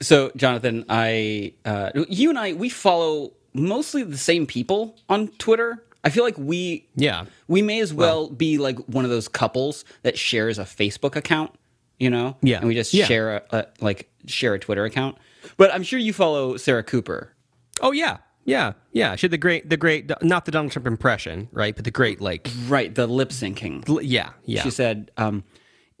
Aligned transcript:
So, 0.00 0.30
Jonathan, 0.36 0.84
I, 0.88 1.52
uh, 1.64 1.90
you 2.08 2.30
and 2.30 2.38
I, 2.38 2.54
we 2.54 2.68
follow 2.70 3.32
mostly 3.52 4.02
the 4.02 4.16
same 4.16 4.46
people 4.46 4.96
on 5.08 5.28
Twitter. 5.38 5.84
I 6.02 6.08
feel 6.10 6.24
like 6.24 6.38
we, 6.38 6.86
Yeah. 6.96 7.26
we 7.48 7.60
may 7.60 7.80
as 7.80 7.92
well, 7.92 8.28
be 8.30 8.56
like 8.56 8.78
one 8.86 9.04
of 9.04 9.10
those 9.10 9.28
couples 9.28 9.84
that 10.02 10.16
shares 10.18 10.58
a 10.58 10.62
Facebook 10.64 11.16
account, 11.16 11.52
you 11.98 12.08
know? 12.08 12.36
Yeah. 12.42 12.58
and 12.58 12.68
we 12.68 12.74
just 12.74 12.94
Yeah. 12.94 13.04
share 13.04 13.36
a, 13.36 13.42
a 13.58 13.66
like 13.80 14.08
share 14.26 14.54
a 14.54 14.58
Twitter 14.58 14.84
account. 14.84 15.18
But 15.58 15.72
I'm 15.74 15.82
sure 15.82 15.98
you 15.98 16.12
follow 16.14 16.56
Sarah 16.56 16.82
Cooper. 16.82 17.34
Oh 17.82 17.92
yeah, 17.92 18.18
yeah, 18.44 18.72
yeah. 18.92 19.16
She 19.16 19.24
had 19.26 19.30
the 19.32 19.38
great, 19.38 19.68
the 19.68 19.76
great, 19.76 20.10
not 20.22 20.44
the 20.46 20.50
Donald 20.50 20.72
Trump 20.72 20.86
impression, 20.86 21.48
right? 21.52 21.74
But 21.76 21.84
the 21.84 21.90
great, 21.90 22.20
like, 22.22 22.48
Right, 22.66 22.94
the 22.94 23.06
lip 23.06 23.30
syncing. 23.30 23.84
yeah, 24.02 24.30
yeah. 24.46 24.62
She 24.62 24.70
said, 24.70 25.10
um, 25.18 25.44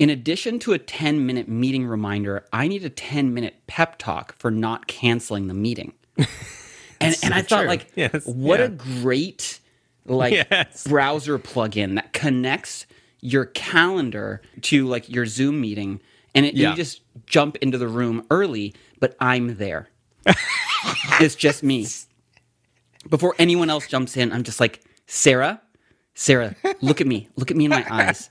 in 0.00 0.10
addition 0.10 0.58
to 0.60 0.72
a 0.72 0.78
10 0.78 1.24
minute 1.26 1.46
meeting 1.48 1.86
reminder, 1.86 2.44
I 2.52 2.66
need 2.66 2.84
a 2.84 2.90
10 2.90 3.32
minute 3.32 3.54
pep 3.68 3.98
talk 3.98 4.34
for 4.38 4.50
not 4.50 4.88
canceling 4.88 5.46
the 5.46 5.54
meeting. 5.54 5.92
and 7.00 7.16
and 7.22 7.32
I 7.34 7.42
thought, 7.42 7.66
like, 7.66 7.92
Yes, 7.94 8.26
what 8.26 8.58
yeah. 8.60 8.66
a 8.66 8.68
great 8.70 9.60
like 10.06 10.32
Yes. 10.50 10.86
browser 10.88 11.38
plugin 11.38 11.94
that 11.96 12.12
connects 12.14 12.86
your 13.20 13.44
calendar 13.44 14.40
to 14.62 14.86
like 14.88 15.08
your 15.08 15.26
Zoom 15.26 15.60
meeting, 15.60 16.00
and 16.34 16.46
it, 16.46 16.54
Yeah. 16.54 16.70
you 16.70 16.76
just 16.76 17.02
jump 17.26 17.56
into 17.56 17.76
the 17.78 17.86
room 17.88 18.26
early, 18.30 18.74
but 18.98 19.14
I'm 19.20 19.56
there. 19.58 19.90
it's 21.20 21.34
just 21.34 21.62
me. 21.62 21.86
Before 23.08 23.34
anyone 23.38 23.68
else 23.70 23.86
jumps 23.86 24.16
in, 24.16 24.32
I'm 24.32 24.42
just 24.44 24.60
like, 24.60 24.82
Sarah, 25.06 25.60
Sarah, 26.20 26.54
look 26.82 27.00
at 27.00 27.06
me. 27.06 27.28
Look 27.36 27.50
at 27.50 27.56
me 27.56 27.64
in 27.64 27.70
my 27.70 27.82
eyes. 27.90 28.28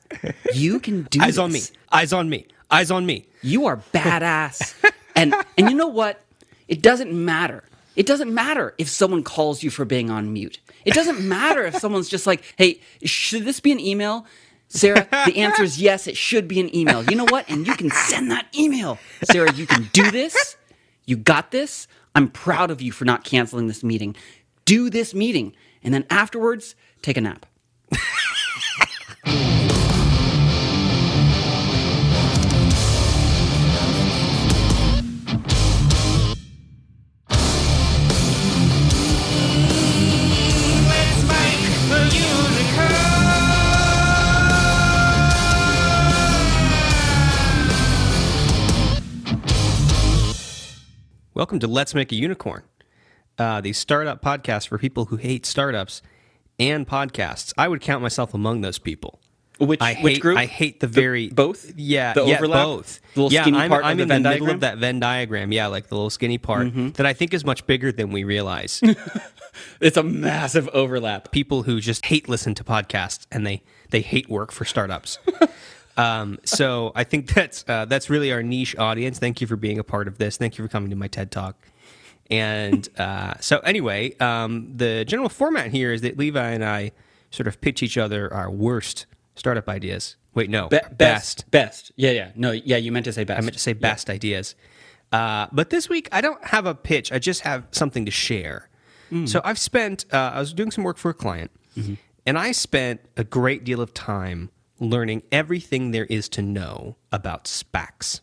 You 0.54 0.80
can 0.80 1.08
do 1.10 1.18
this. 1.18 1.28
Eyes 1.28 1.38
on 1.40 1.52
me. 1.52 1.62
Eyes 1.92 2.14
on 2.14 2.30
me. 2.30 2.46
Eyes 2.70 2.92
on 2.92 3.04
me. 3.04 3.26
You 3.42 3.66
are 3.66 3.78
badass. 3.92 4.76
and 5.16 5.34
and 5.58 5.72
you 5.72 5.76
know 5.76 5.88
what? 5.88 6.22
It 6.68 6.84
doesn't 6.84 7.12
matter. 7.12 7.64
It 7.96 8.06
doesn't 8.06 8.32
matter 8.32 8.76
if 8.78 8.90
someone 8.90 9.24
calls 9.24 9.64
you 9.64 9.72
for 9.72 9.86
being 9.86 10.12
on 10.12 10.32
mute. 10.32 10.60
It 10.86 10.94
doesn't 10.94 11.20
matter 11.20 11.66
if 11.66 11.78
someone's 11.78 12.10
just 12.10 12.28
like, 12.28 12.44
"Hey, 12.58 12.80
should 13.04 13.44
this 13.44 13.60
be 13.60 13.72
an 13.72 13.80
email?" 13.80 14.28
Sarah, 14.68 15.08
the 15.26 15.38
answer 15.38 15.64
is 15.64 15.82
yes, 15.82 16.06
it 16.06 16.16
should 16.16 16.48
be 16.48 16.60
an 16.60 16.74
email. 16.76 17.04
You 17.04 17.16
know 17.16 17.26
what? 17.26 17.50
And 17.50 17.66
you 17.66 17.76
can 17.76 17.90
send 17.90 18.30
that 18.30 18.46
email. 18.56 19.00
Sarah, 19.24 19.52
you 19.52 19.66
can 19.66 19.90
do 19.94 20.12
this. 20.12 20.58
You 21.06 21.18
got 21.18 21.50
this. 21.50 21.88
I'm 22.14 22.30
proud 22.30 22.70
of 22.70 22.84
you 22.84 22.92
for 22.92 23.06
not 23.06 23.24
canceling 23.24 23.66
this 23.66 23.84
meeting. 23.84 24.16
Do 24.66 24.92
this 24.92 25.16
meeting. 25.16 25.56
And 25.84 25.92
then 25.92 26.06
afterwards, 26.12 26.76
take 27.02 27.18
a 27.18 27.22
nap. 27.22 27.48
Welcome 51.40 51.60
to 51.60 51.68
Let's 51.68 51.96
Make 51.96 52.12
a 52.12 52.16
Unicorn, 52.16 52.64
uh, 53.38 53.62
the 53.62 53.72
startup 53.72 54.22
podcast 54.22 54.68
for 54.68 54.78
people 54.78 55.06
who 55.06 55.16
hate 55.16 55.46
startups 55.46 56.02
and 56.60 56.88
podcasts. 56.88 57.54
I 57.58 57.68
would 57.68 57.82
count 57.82 58.02
myself 58.02 58.34
among 58.34 58.62
those 58.62 58.80
people. 58.80 59.20
Which 59.60 59.82
I 59.82 59.92
hate, 59.94 60.04
which 60.04 60.20
group? 60.22 60.38
I 60.38 60.46
hate 60.46 60.80
the 60.80 60.88
very 60.88 61.28
both? 61.30 61.74
Yeah, 61.76 62.14
The 62.14 62.26
yeah, 62.26 62.38
overlap? 62.38 62.64
both. 62.66 63.02
The 63.14 63.22
little 63.24 63.34
yeah, 63.34 63.42
skinny 63.42 63.58
I'm, 63.58 63.70
part 63.70 63.84
I'm 63.84 63.98
the 63.98 64.04
in 64.04 64.10
Venn 64.10 64.24
the 64.24 64.30
middle 64.30 64.46
diagram? 64.48 64.56
of 64.56 64.62
that 64.62 64.78
Venn 64.78 65.00
diagram. 65.02 65.52
Yeah, 65.52 65.68
like 65.68 65.88
the 65.88 65.96
little 65.96 66.10
skinny 66.10 66.38
part 66.38 66.68
Mm-hmm. 66.68 66.90
that 66.92 67.06
I 67.06 67.12
think 67.12 67.34
is 67.34 67.44
much 67.44 67.68
bigger 67.68 67.92
than 67.92 68.12
we 68.12 68.24
realize. 68.24 68.82
It's 69.82 69.98
a 69.98 70.04
massive 70.04 70.70
overlap. 70.70 71.32
people 71.34 71.64
who 71.64 71.82
just 71.82 72.06
hate 72.06 72.30
listen 72.30 72.54
to 72.56 72.64
podcasts 72.64 73.26
and 73.32 73.46
they 73.46 73.62
they 73.90 74.00
hate 74.00 74.30
work 74.30 74.54
for 74.54 74.64
startups. 74.64 75.18
um, 75.98 76.40
so 76.46 76.94
I 76.96 77.04
think 77.04 77.34
that's 77.34 77.66
uh, 77.68 77.84
that's 77.86 78.10
really 78.10 78.32
our 78.32 78.42
niche 78.44 78.78
audience. 78.78 79.20
Thank 79.20 79.42
you 79.42 79.48
for 79.48 79.58
being 79.58 79.78
a 79.78 79.84
part 79.84 80.08
of 80.08 80.18
this. 80.18 80.38
Thank 80.38 80.58
you 80.58 80.64
for 80.64 80.70
coming 80.70 80.92
to 80.92 80.96
my 80.96 81.08
TED 81.08 81.30
talk. 81.32 81.58
And 82.30 82.88
uh, 82.98 83.36
so 83.40 83.60
anyway, 83.60 84.16
um, 84.20 84.72
the 84.76 85.04
general 85.06 85.30
format 85.30 85.72
here 85.72 85.92
is 85.92 86.02
that 86.02 86.18
Levi 86.18 86.50
and 86.52 86.64
I 86.64 86.92
sort 87.32 87.48
of 87.48 87.60
pitch 87.62 87.82
each 87.82 87.98
other 87.98 88.32
our 88.34 88.50
worst 88.52 89.06
startup 89.36 89.68
ideas. 89.68 90.16
Wait, 90.36 90.50
no, 90.50 90.68
Be- 90.68 90.78
best. 90.78 90.98
best, 90.98 91.52
best. 91.52 91.92
Yeah, 91.96 92.12
yeah. 92.12 92.32
No, 92.36 92.52
yeah. 92.52 92.78
You 92.78 92.92
meant 92.92 93.06
to 93.06 93.14
say 93.14 93.24
best. 93.24 93.40
I 93.40 93.42
meant 93.42 93.54
to 93.54 93.60
say 93.60 93.74
best 93.74 94.10
ideas. 94.10 94.56
Uh, 95.12 95.48
but 95.52 95.72
this 95.72 95.90
week, 95.90 96.08
I 96.12 96.22
don't 96.22 96.44
have 96.46 96.68
a 96.68 96.76
pitch. 96.76 97.12
I 97.12 97.18
just 97.18 97.42
have 97.42 97.66
something 97.72 98.06
to 98.06 98.12
share. 98.12 98.70
So 99.26 99.42
I've 99.44 99.58
spent, 99.58 100.06
uh, 100.14 100.34
I 100.36 100.40
was 100.40 100.54
doing 100.54 100.70
some 100.70 100.84
work 100.84 101.00
for 101.00 101.10
a 101.10 101.16
client, 101.16 101.50
and 102.28 102.38
I 102.38 102.52
spent 102.52 103.02
a 103.18 103.24
great 103.24 103.64
deal 103.64 103.82
of 103.82 103.92
time 103.92 104.52
learning 104.80 105.24
everything 105.32 105.90
there 105.90 106.06
is 106.06 106.30
to 106.30 106.44
know 106.44 106.96
about 107.12 107.46
SPACs. 107.46 108.22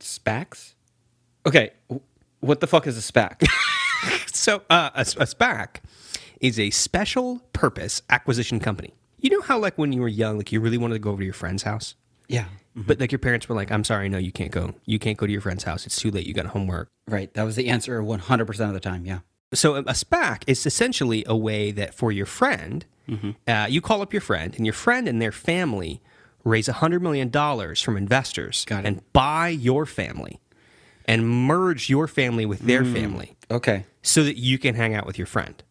SPACs. 0.00 0.74
Okay, 1.46 1.70
what 2.42 2.60
the 2.60 2.66
fuck 2.66 2.86
is 2.86 2.98
a 2.98 3.12
SPAC? 3.12 3.46
So 4.34 4.62
uh, 4.68 4.90
a, 4.94 5.00
a 5.02 5.26
SPAC 5.26 5.76
is 6.40 6.58
a 6.58 6.70
special 6.70 7.40
purpose 7.52 8.02
acquisition 8.10 8.58
company. 8.58 8.92
You 9.20 9.30
know 9.30 9.40
how, 9.40 9.58
like, 9.58 9.78
when 9.78 9.92
you 9.92 10.00
were 10.00 10.08
young, 10.08 10.36
like, 10.38 10.50
you 10.50 10.58
really 10.60 10.78
wanted 10.78 10.94
to 10.94 10.98
go 10.98 11.10
over 11.10 11.20
to 11.20 11.24
your 11.24 11.32
friend's 11.34 11.62
house? 11.62 11.94
yeah, 12.28 12.46
But 12.74 12.98
like 12.98 13.12
your 13.12 13.20
parents 13.20 13.48
were 13.48 13.54
like, 13.54 13.70
"I'm 13.70 13.84
sorry, 13.84 14.08
no, 14.08 14.18
you 14.18 14.32
can't 14.32 14.50
go. 14.50 14.74
You 14.86 14.98
can't 14.98 15.16
go 15.18 15.26
to 15.26 15.32
your 15.32 15.40
friend's 15.42 15.62
house. 15.64 15.86
It's 15.86 15.96
too 15.96 16.10
late. 16.10 16.26
You 16.26 16.34
got 16.34 16.46
homework." 16.46 16.88
right. 17.06 17.32
That 17.34 17.44
was 17.44 17.54
the 17.54 17.68
answer 17.68 18.02
100 18.02 18.44
percent 18.46 18.68
of 18.70 18.74
the 18.74 18.80
time. 18.80 19.04
Yeah. 19.06 19.20
So 19.54 19.76
a 19.76 19.84
SPAC 19.84 20.42
is 20.48 20.64
essentially 20.66 21.22
a 21.28 21.36
way 21.36 21.70
that 21.72 21.94
for 21.94 22.10
your 22.10 22.26
friend, 22.26 22.84
uh, 23.46 23.66
you 23.68 23.80
call 23.82 24.00
up 24.02 24.12
your 24.12 24.22
friend, 24.22 24.54
and 24.56 24.64
your 24.66 24.72
friend 24.72 25.06
and 25.06 25.20
their 25.22 25.30
family 25.32 26.00
raise 26.42 26.66
hundred 26.66 27.02
million 27.02 27.28
dollars 27.28 27.80
from 27.82 27.96
investors 27.96 28.64
and 28.86 29.02
buy 29.12 29.48
your 29.48 29.84
family 29.86 30.40
and 31.06 31.28
merge 31.28 31.88
your 31.88 32.06
family 32.06 32.46
with 32.46 32.60
their 32.60 32.82
mm. 32.82 32.92
family 32.92 33.36
Okay. 33.50 33.84
so 34.02 34.22
that 34.24 34.36
you 34.36 34.58
can 34.58 34.74
hang 34.74 34.94
out 34.94 35.06
with 35.06 35.18
your 35.18 35.26
friend. 35.26 35.62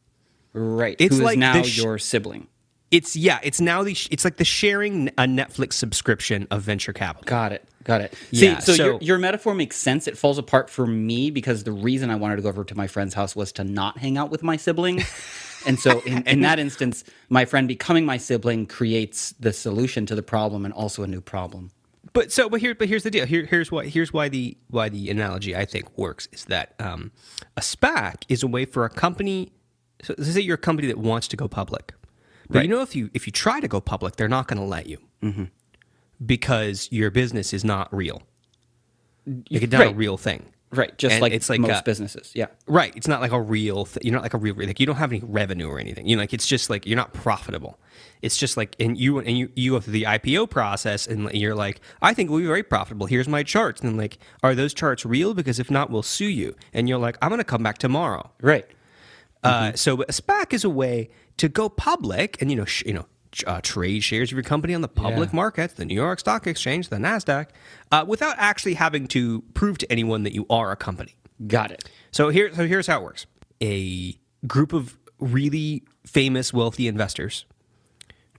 Right. 0.53 0.95
It's 0.99 1.15
Who 1.15 1.21
is 1.21 1.25
like 1.25 1.37
now 1.39 1.61
sh- 1.63 1.77
your 1.77 1.97
sibling? 1.97 2.47
It's 2.89 3.15
yeah, 3.15 3.39
it's 3.41 3.61
now 3.61 3.83
the 3.83 3.93
sh- 3.93 4.09
it's 4.11 4.25
like 4.25 4.35
the 4.35 4.43
sharing 4.45 5.07
a 5.09 5.23
Netflix 5.23 5.73
subscription 5.73 6.45
of 6.51 6.61
venture 6.61 6.91
capital. 6.91 7.25
Got 7.25 7.53
it. 7.53 7.65
Got 7.85 8.01
it. 8.01 8.13
Yeah, 8.31 8.59
See, 8.59 8.65
so, 8.65 8.73
so- 8.73 8.85
your, 8.85 8.97
your 9.01 9.17
metaphor 9.17 9.53
makes 9.55 9.77
sense. 9.77 10.07
It 10.07 10.17
falls 10.17 10.37
apart 10.37 10.69
for 10.69 10.85
me 10.85 11.31
because 11.31 11.63
the 11.63 11.71
reason 11.71 12.09
I 12.09 12.15
wanted 12.15 12.35
to 12.35 12.41
go 12.41 12.49
over 12.49 12.65
to 12.65 12.75
my 12.75 12.87
friend's 12.87 13.13
house 13.13 13.35
was 13.35 13.53
to 13.53 13.63
not 13.63 13.97
hang 13.97 14.17
out 14.17 14.29
with 14.29 14.43
my 14.43 14.57
sibling. 14.57 15.01
and 15.65 15.79
so, 15.79 16.01
in, 16.01 16.23
in 16.27 16.41
that 16.41 16.59
instance, 16.59 17.05
my 17.29 17.45
friend 17.45 17.67
becoming 17.67 18.05
my 18.05 18.17
sibling 18.17 18.65
creates 18.67 19.33
the 19.39 19.53
solution 19.53 20.05
to 20.07 20.15
the 20.15 20.23
problem 20.23 20.65
and 20.65 20.73
also 20.73 21.01
a 21.03 21.07
new 21.07 21.21
problem. 21.21 21.71
But 22.13 22.31
so, 22.31 22.49
but 22.49 22.59
here, 22.59 22.75
but 22.75 22.89
here's 22.89 23.03
the 23.03 23.11
deal. 23.11 23.25
Here, 23.25 23.45
here's 23.45 23.71
what 23.71 23.87
here's 23.87 24.11
why 24.11 24.27
the 24.29 24.57
why 24.69 24.89
the 24.89 25.09
analogy 25.09 25.55
I 25.55 25.65
think 25.65 25.97
works 25.97 26.27
is 26.31 26.45
that 26.45 26.75
um, 26.79 27.11
a 27.55 27.61
SPAC 27.61 28.23
is 28.27 28.43
a 28.43 28.47
way 28.47 28.65
for 28.65 28.83
a 28.85 28.89
company. 28.89 29.51
So 30.03 30.13
let's 30.17 30.33
say 30.33 30.41
you're 30.41 30.55
a 30.55 30.57
company 30.57 30.87
that 30.89 30.97
wants 30.97 31.27
to 31.29 31.37
go 31.37 31.47
public, 31.47 31.93
but 32.49 32.63
you 32.63 32.67
know 32.69 32.81
if 32.81 32.95
you 32.95 33.09
if 33.13 33.27
you 33.27 33.31
try 33.31 33.59
to 33.61 33.67
go 33.67 33.79
public, 33.79 34.17
they're 34.17 34.27
not 34.27 34.47
going 34.47 34.59
to 34.59 34.65
let 34.65 34.87
you 34.87 34.97
because 36.25 36.89
your 36.91 37.11
business 37.11 37.53
is 37.53 37.63
not 37.63 37.93
real. 37.93 38.23
Like 39.25 39.45
it's 39.63 39.71
not 39.71 39.81
a 39.81 39.95
real 39.95 40.17
thing. 40.17 40.47
Right. 40.71 40.97
Just 40.97 41.13
And 41.13 41.21
like, 41.21 41.33
it's 41.33 41.49
like 41.49 41.59
most 41.59 41.71
uh, 41.71 41.81
businesses. 41.83 42.31
Yeah. 42.33 42.47
Right. 42.65 42.93
It's 42.95 43.07
not 43.07 43.19
like 43.19 43.31
a 43.31 43.41
real. 43.41 43.85
Th- 43.85 44.05
you're 44.05 44.13
not 44.13 44.23
like 44.23 44.33
a 44.33 44.37
real. 44.37 44.55
Like 44.55 44.79
you 44.79 44.85
don't 44.85 44.95
have 44.95 45.11
any 45.11 45.21
revenue 45.23 45.67
or 45.67 45.79
anything. 45.79 46.07
You 46.07 46.15
know, 46.15 46.21
like 46.21 46.33
it's 46.33 46.47
just 46.47 46.69
like 46.69 46.85
you're 46.85 46.95
not 46.95 47.13
profitable. 47.13 47.77
It's 48.21 48.37
just 48.37 48.55
like 48.55 48.75
and 48.79 48.97
you 48.97 49.19
and 49.19 49.37
you 49.37 49.49
you 49.55 49.71
go 49.71 49.79
through 49.81 49.93
the 49.93 50.03
IPO 50.03 50.49
process 50.49 51.07
and 51.07 51.29
you're 51.33 51.55
like, 51.55 51.81
I 52.01 52.13
think 52.13 52.29
we'll 52.29 52.39
be 52.39 52.45
very 52.45 52.63
profitable. 52.63 53.05
Here's 53.05 53.27
my 53.27 53.43
charts. 53.43 53.81
And 53.81 53.97
like, 53.97 54.17
are 54.43 54.55
those 54.55 54.73
charts 54.73 55.05
real? 55.05 55.33
Because 55.33 55.59
if 55.59 55.69
not, 55.69 55.89
we'll 55.89 56.03
sue 56.03 56.25
you. 56.25 56.55
And 56.73 56.87
you're 56.87 56.99
like, 56.99 57.17
I'm 57.21 57.29
going 57.29 57.39
to 57.39 57.43
come 57.43 57.63
back 57.63 57.77
tomorrow. 57.77 58.31
Right. 58.41 58.65
Uh, 59.43 59.73
so 59.73 60.01
a 60.03 60.05
SPAC 60.05 60.53
is 60.53 60.63
a 60.63 60.69
way 60.69 61.09
to 61.37 61.49
go 61.49 61.67
public 61.67 62.39
and 62.41 62.51
you 62.51 62.55
know 62.55 62.65
sh- 62.65 62.83
you 62.85 62.93
know 62.93 63.07
uh, 63.47 63.61
trade 63.61 64.01
shares 64.01 64.29
of 64.31 64.35
your 64.35 64.43
company 64.43 64.73
on 64.73 64.81
the 64.81 64.87
public 64.87 65.29
Yeah. 65.31 65.35
markets, 65.35 65.73
the 65.73 65.85
New 65.85 65.95
York 65.95 66.19
Stock 66.19 66.47
Exchange, 66.47 66.89
the 66.89 66.97
Nasdaq, 66.97 67.47
uh, 67.91 68.05
without 68.07 68.35
actually 68.37 68.75
having 68.75 69.07
to 69.09 69.41
prove 69.53 69.77
to 69.79 69.91
anyone 69.91 70.23
that 70.23 70.33
you 70.33 70.45
are 70.49 70.71
a 70.71 70.75
company. 70.75 71.15
Got 71.47 71.71
it. 71.71 71.89
So 72.11 72.29
here, 72.29 72.53
so 72.53 72.67
here's 72.67 72.87
how 72.87 72.99
it 72.99 73.03
works: 73.03 73.25
a 73.61 74.15
group 74.47 74.73
of 74.73 74.97
really 75.19 75.83
famous, 76.05 76.53
wealthy 76.53 76.87
investors. 76.87 77.45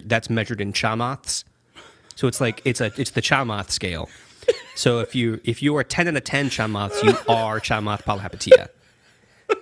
That's 0.05 0.29
measured 0.29 0.61
in 0.61 0.73
chamaths. 0.73 1.45
So 2.15 2.29
it's 2.29 2.41
like 2.41 2.61
it's 2.65 2.81
a 2.81 2.93
it's 3.01 3.11
the 3.13 3.23
chamath 3.23 3.71
scale. 3.71 4.09
So 4.75 5.01
if 5.01 5.15
you 5.15 5.41
if 5.45 5.63
you 5.63 5.77
are 5.77 5.85
ten 5.85 6.09
out 6.09 6.17
of 6.17 6.25
ten 6.25 6.49
chamaths, 6.51 7.03
you 7.03 7.17
are 7.33 7.61
Chamath 7.61 8.03
Palihapitiya. 8.03 8.69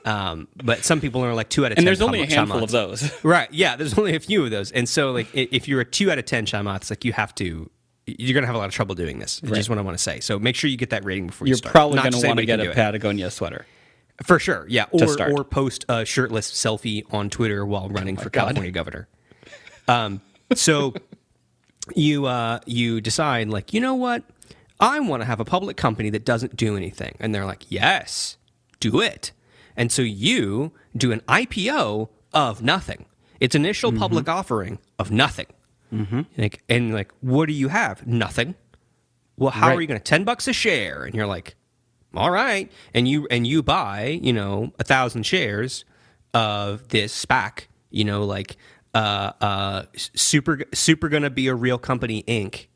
Um, 0.04 0.48
but 0.56 0.84
some 0.84 1.00
people 1.00 1.22
are 1.24 1.34
like 1.34 1.48
two 1.50 1.64
out 1.64 1.72
of 1.72 1.76
ten. 1.76 1.82
And 1.82 1.86
there's 1.86 2.00
only 2.00 2.20
a 2.22 2.26
handful 2.26 2.62
of 2.64 2.70
those. 2.70 3.12
Right. 3.24 3.52
Yeah. 3.52 3.76
There's 3.76 3.98
only 3.98 4.16
a 4.16 4.20
few 4.20 4.44
of 4.44 4.50
those, 4.50 4.70
and 4.72 4.88
so 4.88 5.12
like 5.12 5.28
if 5.34 5.68
you're 5.68 5.80
a 5.80 5.84
two 5.84 6.10
out 6.10 6.18
of 6.18 6.24
ten 6.24 6.46
chamaths, 6.46 6.90
like 6.90 7.04
you 7.04 7.12
have 7.12 7.34
to 7.36 7.70
you're 8.06 8.32
going 8.32 8.42
to 8.42 8.46
have 8.46 8.56
a 8.56 8.58
lot 8.58 8.66
of 8.66 8.72
trouble 8.74 8.94
doing 8.94 9.18
this. 9.18 9.40
Which 9.42 9.52
is 9.52 9.58
just 9.58 9.68
what 9.68 9.78
I 9.78 9.82
want 9.82 9.96
to 9.96 10.02
say. 10.02 10.20
So 10.20 10.38
make 10.38 10.56
sure 10.56 10.68
you 10.70 10.76
get 10.76 10.90
that 10.90 11.04
rating 11.04 11.28
before 11.28 11.46
you 11.46 11.50
You're 11.50 11.58
start. 11.58 11.72
probably 11.72 11.96
Not 11.96 12.12
to 12.12 12.26
want 12.26 12.38
to 12.40 12.46
get 12.46 12.58
a 12.60 12.64
do 12.64 12.70
it. 12.70 12.74
Patagonia 12.74 13.30
sweater. 13.30 13.66
For 14.24 14.38
sure, 14.38 14.66
yeah. 14.68 14.86
Or 14.90 15.06
start. 15.06 15.32
or 15.32 15.44
post 15.44 15.84
a 15.88 16.04
shirtless 16.04 16.50
selfie 16.50 17.04
on 17.12 17.30
Twitter 17.30 17.64
while 17.64 17.88
running 17.88 18.16
for 18.16 18.26
Oh 18.26 18.30
God. 18.32 18.40
California 18.42 18.70
governor. 18.72 19.08
Um, 19.88 20.20
so 20.54 20.94
you 21.94 22.26
uh, 22.26 22.60
you 22.66 23.00
decide 23.00 23.48
like, 23.48 23.72
you 23.72 23.80
know 23.80 23.94
what? 23.94 24.24
I 24.78 24.98
want 25.00 25.20
to 25.22 25.26
have 25.26 25.40
a 25.40 25.44
public 25.44 25.76
company 25.76 26.10
that 26.10 26.24
doesn't 26.24 26.56
do 26.56 26.76
anything, 26.76 27.16
and 27.20 27.34
they're 27.34 27.44
like, 27.46 27.70
yes, 27.70 28.38
do 28.80 29.00
it. 29.00 29.32
And 29.80 29.90
so 29.90 30.02
you 30.02 30.72
do 30.96 31.10
an 31.10 31.20
IPO 31.26 32.08
of 32.34 32.62
nothing. 32.62 33.06
Its 33.40 33.54
initial 33.54 33.90
Mm-hmm. 33.90 33.98
public 34.00 34.28
offering 34.28 34.78
of 34.98 35.10
nothing. 35.10 35.46
Mm-hmm. 35.92 36.20
Like, 36.36 36.62
and 36.68 36.92
like, 36.94 37.10
what 37.20 37.46
do 37.48 37.54
you 37.54 37.68
have? 37.68 38.06
Nothing. 38.06 38.54
Well, 39.38 39.50
how 39.50 39.68
are 39.74 39.80
you 39.80 39.86
going 39.86 39.98
to 39.98 40.04
ten 40.04 40.24
bucks 40.24 40.46
a 40.46 40.52
share? 40.52 41.04
And 41.04 41.14
you're 41.14 41.26
like, 41.26 41.54
all 42.14 42.30
right, 42.30 42.70
and 42.92 43.08
you 43.08 43.26
and 43.30 43.46
you 43.46 43.62
buy, 43.62 44.20
you 44.22 44.32
know, 44.34 44.72
a 44.78 44.84
thousand 44.84 45.24
shares 45.24 45.84
of 46.34 46.88
this 46.88 47.24
SPAC, 47.24 47.66
you 47.90 48.04
know, 48.04 48.24
like 48.24 48.56
uh, 48.94 49.32
uh, 49.40 49.82
super 49.96 50.60
super 50.74 51.08
gonna 51.08 51.30
be 51.30 51.46
a 51.48 51.54
real 51.54 51.78
company 51.78 52.22
Inc. 52.24 52.66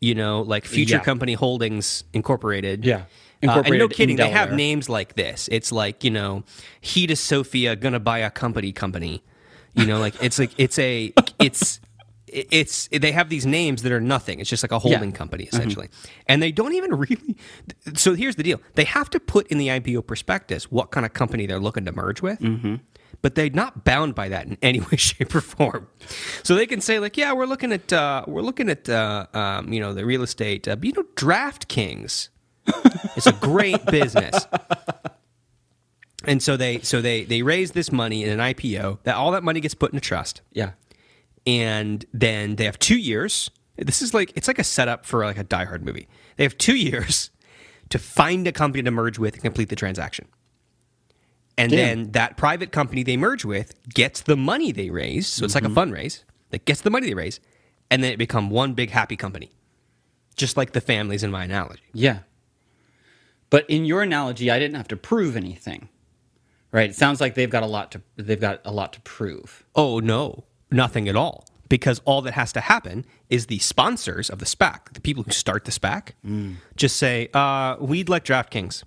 You 0.00 0.14
know, 0.14 0.42
like 0.42 0.64
Future 0.64 0.96
Yeah. 0.96 1.02
Company 1.02 1.34
Holdings 1.34 2.04
Incorporated. 2.14 2.84
Yeah. 2.84 3.02
Uh, 3.42 3.62
and 3.64 3.78
no 3.78 3.88
kidding, 3.88 4.16
they 4.16 4.28
have 4.30 4.52
names 4.52 4.88
like 4.88 5.14
this. 5.14 5.48
It's 5.50 5.72
like 5.72 6.04
you 6.04 6.10
know, 6.10 6.44
Heta 6.82 7.16
Sophia 7.16 7.76
gonna 7.76 8.00
buy 8.00 8.18
a 8.18 8.30
company 8.30 8.72
company. 8.72 9.22
You 9.74 9.86
know, 9.86 9.98
like 9.98 10.14
it's 10.22 10.38
like 10.38 10.50
it's 10.58 10.78
a 10.78 11.12
it's 11.38 11.80
it's 12.26 12.88
they 12.88 13.12
have 13.12 13.28
these 13.28 13.46
names 13.46 13.82
that 13.82 13.92
are 13.92 14.00
nothing. 14.00 14.40
It's 14.40 14.50
just 14.50 14.62
like 14.62 14.72
a 14.72 14.78
holding 14.78 15.10
Yeah. 15.10 15.16
company 15.16 15.44
essentially, 15.44 15.88
and 16.26 16.42
they 16.42 16.52
don't 16.52 16.74
even 16.74 16.94
really. 16.94 17.36
So 17.94 18.14
here's 18.14 18.36
the 18.36 18.42
deal: 18.42 18.60
they 18.74 18.84
have 18.84 19.08
to 19.10 19.20
put 19.20 19.46
in 19.48 19.58
the 19.58 19.68
IPO 19.68 20.06
prospectus 20.06 20.70
what 20.70 20.90
kind 20.90 21.06
of 21.06 21.12
company 21.12 21.46
they're 21.46 21.58
looking 21.60 21.84
to 21.86 21.92
merge 21.92 22.20
with. 22.20 22.40
But 23.22 23.34
they're 23.34 23.50
not 23.50 23.84
bound 23.84 24.14
by 24.14 24.28
that 24.30 24.46
in 24.46 24.56
any 24.62 24.80
way, 24.90 24.96
shape, 24.96 25.34
or 25.34 25.40
form. 25.40 25.88
So 26.42 26.54
they 26.54 26.66
can 26.66 26.80
say 26.80 26.98
like, 26.98 27.16
"Yeah, 27.16 27.32
we're 27.32 27.46
looking 27.46 27.72
at 27.72 27.92
uh, 27.92 28.24
we're 28.26 28.42
looking 28.42 28.68
at 28.68 28.88
uh, 28.88 29.26
um, 29.34 29.72
you 29.72 29.80
know 29.80 29.92
the 29.94 30.04
real 30.04 30.22
estate. 30.22 30.66
Uh, 30.68 30.76
you 30.82 30.92
know, 30.92 31.04
DraftKings. 31.16 32.28
It's 33.16 33.26
a 33.26 33.32
great 33.32 33.84
business." 33.86 34.46
And 36.24 36.42
so 36.42 36.56
they 36.56 36.80
so 36.80 37.00
they 37.00 37.24
they 37.24 37.42
raise 37.42 37.72
this 37.72 37.90
money 37.90 38.24
in 38.24 38.30
an 38.30 38.38
IPO. 38.38 38.98
That 39.04 39.16
all 39.16 39.30
that 39.32 39.42
money 39.42 39.60
gets 39.60 39.74
put 39.74 39.92
in 39.92 39.96
a 39.96 40.00
trust 40.00 40.42
Yeah. 40.52 40.72
and 41.46 42.04
then 42.12 42.56
they 42.56 42.64
have 42.64 42.78
two 42.78 42.98
years. 42.98 43.50
This 43.76 44.02
is 44.02 44.12
like 44.12 44.32
it's 44.36 44.46
like 44.46 44.58
a 44.58 44.64
setup 44.64 45.06
for 45.06 45.24
like 45.24 45.38
a 45.38 45.44
Die 45.44 45.64
Hard 45.64 45.84
movie. 45.84 46.08
They 46.36 46.44
have 46.44 46.58
two 46.58 46.76
years 46.76 47.30
to 47.88 47.98
find 47.98 48.46
a 48.46 48.52
company 48.52 48.82
to 48.82 48.90
merge 48.90 49.18
with 49.18 49.34
and 49.34 49.42
complete 49.42 49.70
the 49.70 49.76
transaction. 49.76 50.28
And 51.56 51.72
Damn. 51.72 51.78
then 51.78 52.12
that 52.12 52.36
private 52.36 52.70
company 52.72 53.02
they 53.02 53.16
merge 53.16 53.44
with 53.44 53.74
gets 53.88 54.20
the 54.20 54.36
money 54.36 54.72
they 54.72 54.90
raise. 54.90 55.26
So 55.26 55.44
it's 55.44 55.54
like 55.54 55.64
a 55.64 55.68
mm-hmm. 55.68 55.78
fundraise 55.94 56.24
that 56.50 56.64
gets 56.64 56.82
the 56.82 56.90
money 56.90 57.06
they 57.08 57.14
raise, 57.14 57.40
and 57.90 58.04
then 58.04 58.12
it 58.12 58.18
become 58.18 58.50
one 58.50 58.74
big 58.74 58.90
happy 58.90 59.16
company, 59.16 59.50
just 60.36 60.56
like 60.56 60.72
the 60.72 60.80
families 60.80 61.22
in 61.22 61.30
my 61.30 61.44
analogy. 61.44 61.82
Yeah. 61.92 62.20
But 63.50 63.68
in 63.68 63.84
your 63.84 64.02
analogy, 64.02 64.50
I 64.50 64.58
didn't 64.58 64.76
have 64.76 64.88
to 64.88 64.96
prove 64.96 65.36
anything. 65.36 65.88
Right? 66.72 66.88
It 66.88 66.94
sounds 66.94 67.20
like 67.20 67.34
they've 67.34 67.50
got 67.50 67.64
a 67.64 67.66
lot 67.66 67.90
to 67.92 68.02
they've 68.16 68.40
got 68.40 68.60
a 68.64 68.70
lot 68.70 68.92
to 68.92 69.00
prove. 69.00 69.64
Oh 69.74 69.98
no, 69.98 70.44
nothing 70.70 71.08
at 71.08 71.16
all. 71.16 71.44
Because 71.68 72.00
all 72.04 72.20
that 72.22 72.34
has 72.34 72.52
to 72.54 72.60
happen 72.60 73.04
is 73.28 73.46
the 73.46 73.60
sponsors 73.60 74.28
of 74.28 74.40
the 74.40 74.44
SPAC, 74.44 74.92
the 74.92 75.00
people 75.00 75.22
who 75.22 75.30
start 75.30 75.64
the 75.64 75.70
SPAC, 75.70 76.14
just 76.74 76.96
say, 76.96 77.28
uh, 77.32 77.76
"We'd 77.78 78.08
like 78.08 78.24
DraftKings," 78.24 78.82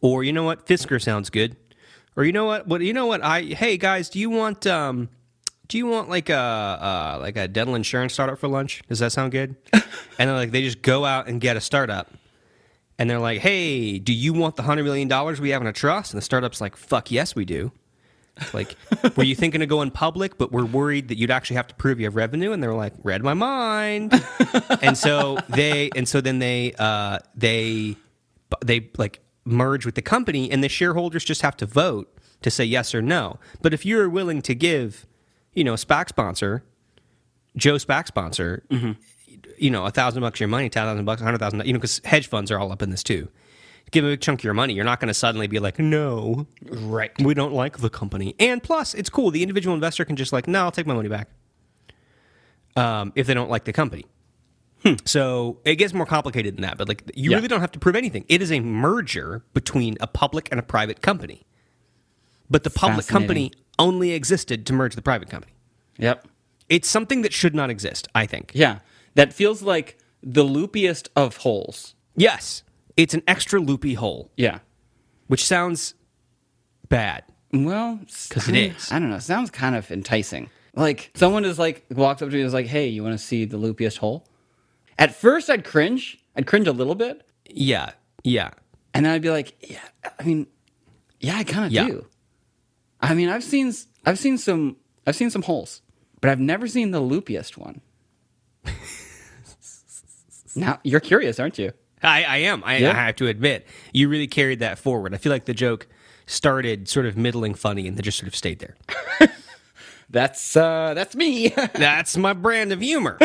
or 0.00 0.24
you 0.24 0.32
know 0.32 0.42
what, 0.44 0.66
Fisker 0.66 1.00
sounds 1.02 1.28
good, 1.28 1.56
or 2.16 2.24
you 2.24 2.32
know 2.32 2.46
what, 2.46 2.66
what 2.66 2.80
you 2.80 2.94
know 2.94 3.04
what, 3.04 3.22
I 3.22 3.42
hey 3.42 3.76
guys, 3.76 4.08
do 4.08 4.18
you 4.18 4.30
want 4.30 4.66
um, 4.66 5.10
do 5.68 5.76
you 5.78 5.86
want 5.86 6.08
like 6.08 6.30
a 6.30 6.34
uh, 6.34 7.18
like 7.20 7.36
a 7.36 7.48
dental 7.48 7.74
insurance 7.74 8.14
startup 8.14 8.38
for 8.38 8.48
lunch? 8.48 8.82
Does 8.88 9.00
that 9.00 9.12
sound 9.12 9.32
good? 9.32 9.56
and 9.72 9.82
then 10.18 10.34
like 10.34 10.50
they 10.50 10.62
just 10.62 10.82
go 10.82 11.04
out 11.04 11.26
and 11.26 11.40
get 11.40 11.56
a 11.56 11.60
startup. 11.60 12.10
And 12.98 13.10
they're 13.10 13.18
like, 13.18 13.40
"Hey, 13.40 13.98
do 13.98 14.12
you 14.12 14.32
want 14.32 14.56
the 14.56 14.62
hundred 14.62 14.84
million 14.84 15.08
dollars 15.08 15.40
we 15.40 15.50
have 15.50 15.60
in 15.60 15.66
a 15.66 15.72
trust?" 15.72 16.12
And 16.12 16.18
the 16.18 16.24
startup's 16.24 16.60
like, 16.60 16.76
"Fuck 16.76 17.10
yes, 17.10 17.34
we 17.34 17.44
do." 17.44 17.72
Like, 18.52 18.76
were 19.16 19.24
you 19.24 19.34
thinking 19.34 19.62
of 19.62 19.68
going 19.68 19.90
public, 19.90 20.38
but 20.38 20.52
we're 20.52 20.64
worried 20.64 21.08
that 21.08 21.18
you'd 21.18 21.30
actually 21.30 21.56
have 21.56 21.68
to 21.68 21.74
prove 21.74 22.00
you 22.00 22.06
have 22.06 22.16
revenue? 22.16 22.52
And 22.52 22.62
they're 22.62 22.74
like, 22.74 22.92
read 23.02 23.22
my 23.22 23.34
mind. 23.34 24.12
and 24.82 24.98
so 24.98 25.38
they, 25.48 25.90
and 25.94 26.08
so 26.08 26.20
then 26.20 26.38
they, 26.38 26.74
uh, 26.78 27.18
they, 27.34 27.96
they 28.64 28.90
like 28.96 29.20
merge 29.44 29.86
with 29.86 29.94
the 29.94 30.02
company, 30.02 30.50
and 30.50 30.64
the 30.64 30.68
shareholders 30.68 31.24
just 31.24 31.42
have 31.42 31.56
to 31.58 31.66
vote 31.66 32.12
to 32.42 32.50
say 32.50 32.64
yes 32.64 32.94
or 32.94 33.02
no. 33.02 33.38
But 33.62 33.72
if 33.72 33.86
you're 33.86 34.08
willing 34.08 34.42
to 34.42 34.54
give, 34.54 35.06
you 35.52 35.64
know, 35.64 35.74
a 35.74 35.76
SPAC 35.76 36.08
sponsor, 36.08 36.64
Joe 37.56 37.74
SPAC 37.74 38.06
sponsor, 38.06 38.64
you 39.58 39.70
know, 39.70 39.84
a 39.86 39.90
thousand 39.90 40.20
bucks 40.22 40.36
of 40.36 40.40
your 40.40 40.48
money, 40.48 40.68
ten 40.68 40.84
thousand 40.84 41.04
bucks, 41.04 41.20
a 41.20 41.24
hundred 41.24 41.38
thousand, 41.38 41.64
you 41.66 41.72
know, 41.72 41.78
because 41.78 42.00
hedge 42.04 42.28
funds 42.28 42.50
are 42.50 42.58
all 42.58 42.72
up 42.72 42.82
in 42.82 42.90
this 42.90 43.02
too. 43.02 43.28
Give 43.90 44.04
a 44.04 44.08
big 44.08 44.20
chunk 44.20 44.40
of 44.40 44.44
your 44.44 44.54
money. 44.54 44.74
You're 44.74 44.84
not 44.84 44.98
going 44.98 45.08
to 45.08 45.14
suddenly 45.14 45.46
be 45.46 45.58
like, 45.60 45.78
no, 45.78 46.46
Right. 46.68 47.12
we 47.22 47.34
don't 47.34 47.52
like 47.52 47.78
the 47.78 47.90
company. 47.90 48.34
And 48.40 48.62
plus, 48.62 48.94
it's 48.94 49.08
cool. 49.10 49.30
The 49.30 49.42
individual 49.42 49.74
investor 49.74 50.04
can 50.04 50.16
just 50.16 50.32
like, 50.32 50.48
no, 50.48 50.60
I'll 50.64 50.72
take 50.72 50.86
my 50.86 50.94
money 50.94 51.08
back. 51.08 51.28
Um, 52.76 53.12
if 53.14 53.26
they 53.26 53.34
don't 53.34 53.50
like 53.50 53.64
the 53.64 53.72
company. 53.72 54.04
So 55.06 55.60
it 55.64 55.76
gets 55.76 55.94
more 55.94 56.04
complicated 56.04 56.56
than 56.56 56.62
that, 56.62 56.76
but 56.76 56.88
like 56.88 57.10
you 57.14 57.30
Yeah. 57.30 57.36
really 57.36 57.48
don't 57.48 57.60
have 57.60 57.72
to 57.72 57.78
prove 57.78 57.96
anything. 57.96 58.24
It 58.28 58.42
is 58.42 58.52
a 58.52 58.60
merger 58.60 59.42
between 59.54 59.96
a 60.00 60.06
public 60.06 60.48
and 60.50 60.60
a 60.60 60.62
private 60.62 61.00
company. 61.00 61.46
But 62.50 62.64
the 62.64 62.70
public 62.70 63.06
company 63.06 63.52
only 63.78 64.10
existed 64.12 64.66
to 64.66 64.72
merge 64.74 64.94
the 64.94 65.00
private 65.02 65.30
company. 65.30 65.54
Yep. 65.98 66.26
It's 66.68 66.88
something 66.88 67.22
that 67.22 67.32
should 67.32 67.54
not 67.54 67.70
exist, 67.70 68.08
I 68.14 68.26
think. 68.26 68.52
Yeah. 68.54 68.80
That 69.14 69.32
feels 69.32 69.62
like 69.62 69.98
the 70.22 70.44
loopiest 70.44 71.08
of 71.16 71.38
holes. 71.38 71.94
Yes, 72.16 72.62
it's 72.96 73.14
an 73.14 73.22
extra 73.26 73.60
loopy 73.60 73.94
hole, 73.94 74.30
Yeah. 74.36 74.60
which 75.26 75.44
sounds 75.44 75.94
bad. 76.88 77.24
Well, 77.52 78.00
because 78.28 78.48
it 78.48 78.56
is. 78.56 78.90
I 78.90 78.98
don't 78.98 79.10
know. 79.10 79.16
It 79.16 79.22
sounds 79.22 79.50
kind 79.50 79.76
of 79.76 79.90
enticing. 79.90 80.50
Like 80.74 81.12
someone 81.14 81.44
is 81.44 81.58
like 81.58 81.84
walks 81.90 82.20
up 82.22 82.28
to 82.30 82.34
me 82.34 82.40
and 82.40 82.46
is 82.48 82.54
like, 82.54 82.66
"Hey, 82.66 82.88
you 82.88 83.02
want 83.04 83.16
to 83.18 83.24
see 83.24 83.44
the 83.44 83.56
loopiest 83.58 83.98
hole?" 83.98 84.26
At 84.98 85.14
first, 85.14 85.48
I'd 85.48 85.64
cringe. 85.64 86.18
I'd 86.34 86.46
cringe 86.48 86.66
a 86.66 86.72
little 86.72 86.96
bit, 86.96 87.22
Yeah, 87.48 87.92
yeah. 88.24 88.50
and 88.92 89.06
then 89.06 89.12
I'd 89.12 89.22
be 89.22 89.30
like, 89.30 89.54
"Yeah, 89.70 89.78
I 90.18 90.24
mean, 90.24 90.48
yeah, 91.20 91.36
I 91.36 91.44
kind 91.44 91.66
of 91.66 91.70
Yeah. 91.72 91.86
do." 91.86 92.06
I 93.00 93.14
mean, 93.14 93.28
I've 93.28 93.44
seen 93.44 93.72
I've 94.04 94.18
seen 94.18 94.36
some 94.36 94.76
I've 95.06 95.14
seen 95.14 95.30
some 95.30 95.42
holes, 95.42 95.80
but 96.20 96.30
I've 96.30 96.40
never 96.40 96.66
seen 96.66 96.90
the 96.90 97.00
loopiest 97.00 97.56
one. 97.56 97.80
Now 100.56 100.78
you're 100.84 101.00
curious, 101.00 101.38
aren't 101.40 101.58
you? 101.58 101.72
I, 102.02 102.24
I 102.24 102.36
am. 102.38 102.62
I, 102.64 102.76
Yeah. 102.78 102.90
I 102.90 103.06
have 103.06 103.16
to 103.16 103.26
admit, 103.28 103.66
you 103.92 104.08
really 104.08 104.26
carried 104.26 104.58
that 104.60 104.78
forward. 104.78 105.14
I 105.14 105.16
feel 105.16 105.32
like 105.32 105.46
the 105.46 105.54
joke 105.54 105.86
started 106.26 106.88
sort 106.88 107.06
of 107.06 107.16
middling 107.16 107.54
funny 107.54 107.86
and 107.86 107.96
then 107.96 108.02
just 108.02 108.18
sort 108.18 108.28
of 108.28 108.36
stayed 108.36 108.58
there. 108.58 108.76
That's 110.10 110.56
uh, 110.56 110.92
that's 110.94 111.16
me. 111.16 111.48
That's 111.74 112.16
my 112.16 112.34
brand 112.34 112.72
of 112.72 112.80
humor. 112.80 113.18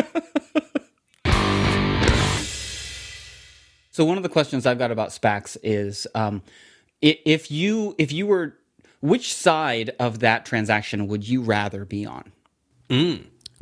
So 3.92 4.06
one 4.06 4.18
of 4.18 4.24
the 4.24 4.30
questions 4.30 4.66
I've 4.66 4.80
got 4.80 4.90
about 4.92 5.10
SPACs 5.10 5.58
is 5.62 6.08
um, 6.16 6.42
if 7.02 7.52
you 7.52 7.96
if 7.98 8.12
you 8.14 8.26
were 8.28 8.56
which 9.02 9.34
side 9.34 9.92
of 10.00 10.20
that 10.20 10.46
transaction 10.46 11.08
would 11.08 11.28
you 11.28 11.42
rather 11.42 11.86
be 11.86 12.06
on? 12.06 12.32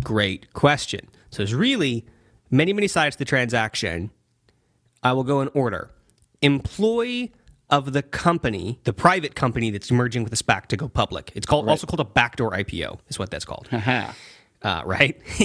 Great 0.03 0.53
question. 0.53 1.01
So 1.31 1.41
it's 1.43 1.53
really 1.53 2.05
many, 2.49 2.73
many 2.73 2.87
sides 2.87 3.15
to 3.15 3.19
the 3.19 3.25
transaction. 3.25 4.11
I 5.03 5.13
will 5.13 5.23
go 5.23 5.41
in 5.41 5.49
order. 5.53 5.91
Employee 6.41 7.33
of 7.69 7.93
the 7.93 8.01
company, 8.01 8.79
the 8.83 8.93
private 8.93 9.35
company 9.35 9.69
that's 9.69 9.91
merging 9.91 10.23
with 10.23 10.31
the 10.31 10.41
SPAC 10.41 10.67
to 10.67 10.77
go 10.77 10.87
public. 10.87 11.31
It's 11.35 11.45
called 11.45 11.67
also 11.67 11.87
called 11.87 11.99
a 11.99 12.05
backdoor 12.05 12.51
IPO. 12.51 12.99
Is 13.09 13.19
what 13.19 13.29
that's 13.29 13.45
called. 13.45 13.67
Haha. 13.69 14.13
uh, 14.61 14.81
right? 14.85 15.19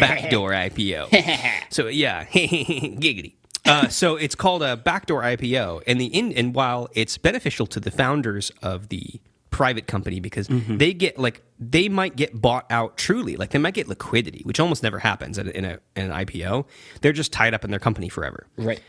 backdoor 0.00 0.50
IPO. 0.50 1.70
so 1.70 1.86
yeah, 1.88 2.24
giggity. 2.24 3.34
Uh, 3.64 3.88
so 3.88 4.16
it's 4.16 4.34
called 4.34 4.62
a 4.62 4.76
backdoor 4.76 5.22
IPO, 5.22 5.82
and 5.86 6.00
the 6.00 6.06
in 6.06 6.32
and 6.32 6.54
while 6.54 6.88
it's 6.94 7.18
beneficial 7.18 7.66
to 7.66 7.80
the 7.80 7.90
founders 7.90 8.50
of 8.62 8.88
the 8.88 9.20
private 9.50 9.86
company 9.86 10.20
because 10.20 10.48
mm-hmm. 10.48 10.76
they 10.78 10.92
get 10.92 11.18
like 11.18 11.42
they 11.58 11.88
might 11.88 12.16
get 12.16 12.40
bought 12.40 12.66
out 12.70 12.96
truly, 12.96 13.36
like 13.36 13.50
they 13.50 13.58
might 13.58 13.74
get 13.74 13.88
liquidity, 13.88 14.42
which 14.44 14.60
almost 14.60 14.82
never 14.82 14.98
happens 14.98 15.38
in, 15.38 15.48
a, 15.48 15.50
in, 15.50 15.64
a, 15.64 15.78
in 15.96 16.10
an 16.10 16.26
IPO. 16.26 16.66
They're 17.00 17.12
just 17.12 17.32
tied 17.32 17.54
up 17.54 17.64
in 17.64 17.70
their 17.70 17.80
company 17.80 18.08
forever. 18.08 18.46
Right. 18.56 18.80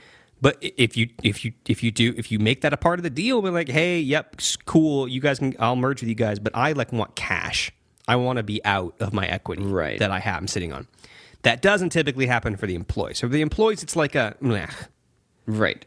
But 0.41 0.57
if 0.61 0.95
you 0.95 1.09
if 1.21 1.43
you 1.43 1.53
if 1.67 1.83
you 1.83 1.91
do 1.91 2.13
if 2.15 2.31
you 2.31 2.39
make 2.39 2.61
that 2.61 2.71
a 2.71 2.77
part 2.77 2.99
of 2.99 3.03
the 3.03 3.09
deal, 3.09 3.41
we're 3.41 3.51
like, 3.51 3.69
hey, 3.69 3.99
yep, 3.99 4.39
cool. 4.65 5.07
You 5.07 5.19
guys 5.19 5.39
can 5.39 5.55
I'll 5.59 5.75
merge 5.75 6.01
with 6.01 6.09
you 6.09 6.15
guys, 6.15 6.39
but 6.39 6.55
I 6.55 6.71
like 6.73 6.93
want 6.93 7.15
cash. 7.15 7.71
I 8.07 8.15
want 8.15 8.37
to 8.37 8.43
be 8.43 8.63
out 8.65 8.95
of 8.99 9.13
my 9.13 9.27
equity 9.27 9.63
Right. 9.63 9.99
that 9.99 10.11
I 10.11 10.19
have 10.19 10.37
I'm 10.37 10.47
sitting 10.47 10.73
on. 10.73 10.87
That 11.43 11.61
doesn't 11.61 11.89
typically 11.89 12.25
happen 12.25 12.57
for 12.57 12.67
the 12.67 12.75
employees. 12.75 13.19
So 13.19 13.27
for 13.27 13.33
the 13.33 13.41
employees, 13.41 13.83
it's 13.83 13.95
like 13.95 14.15
a 14.15 14.35
meh. 14.39 14.67
Right. 15.45 15.85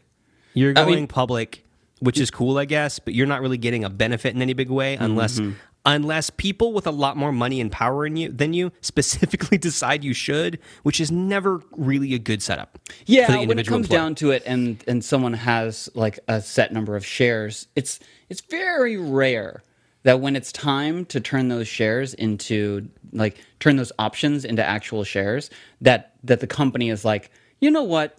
You're 0.53 0.71
I 0.71 0.83
going 0.85 0.95
mean- 0.95 1.07
public, 1.07 1.62
which 2.03 2.19
is 2.19 2.29
cool, 2.29 2.57
I 2.57 2.65
guess, 2.65 2.99
but 2.99 3.13
you're 3.13 3.27
not 3.27 3.41
really 3.41 3.57
getting 3.57 3.83
a 3.83 3.89
benefit 3.89 4.35
in 4.35 4.41
any 4.41 4.53
big 4.53 4.69
way 4.69 4.95
Mm-hmm. 4.95 5.03
unless 5.05 5.41
unless 5.85 6.29
people 6.29 6.71
with 6.71 6.87
a 6.87 6.91
lot 6.91 7.17
more 7.17 7.33
money 7.33 7.59
and 7.59 7.69
power 7.69 8.05
in 8.05 8.15
you 8.15 8.29
than 8.29 8.53
you 8.53 8.71
specifically 8.81 9.57
decide 9.57 10.03
you 10.03 10.13
should, 10.13 10.59
which 10.83 11.01
is 11.01 11.11
never 11.11 11.61
really 11.75 12.13
a 12.13 12.19
good 12.19 12.41
setup. 12.41 12.79
Yeah, 13.05 13.45
when 13.45 13.59
it 13.59 13.67
comes 13.67 13.87
down 13.89 14.15
to 14.15 14.31
it, 14.31 14.43
and 14.45 14.83
and 14.87 15.03
someone 15.03 15.33
has 15.33 15.89
like 15.93 16.19
a 16.27 16.41
set 16.41 16.71
number 16.71 16.95
of 16.95 17.05
shares, 17.05 17.67
it's 17.75 17.99
it's 18.29 18.41
very 18.41 18.97
rare 18.97 19.61
that 20.03 20.19
when 20.19 20.35
it's 20.35 20.51
time 20.51 21.05
to 21.05 21.19
turn 21.21 21.47
those 21.47 21.67
shares 21.67 22.13
into 22.13 22.89
like 23.13 23.37
turn 23.59 23.75
those 23.77 23.91
options 23.99 24.45
into 24.45 24.63
actual 24.63 25.03
shares, 25.03 25.49
that 25.81 26.13
that 26.23 26.39
the 26.39 26.47
company 26.47 26.89
is 26.89 27.03
like, 27.05 27.29
you 27.59 27.69
know 27.71 27.83
what, 27.83 28.17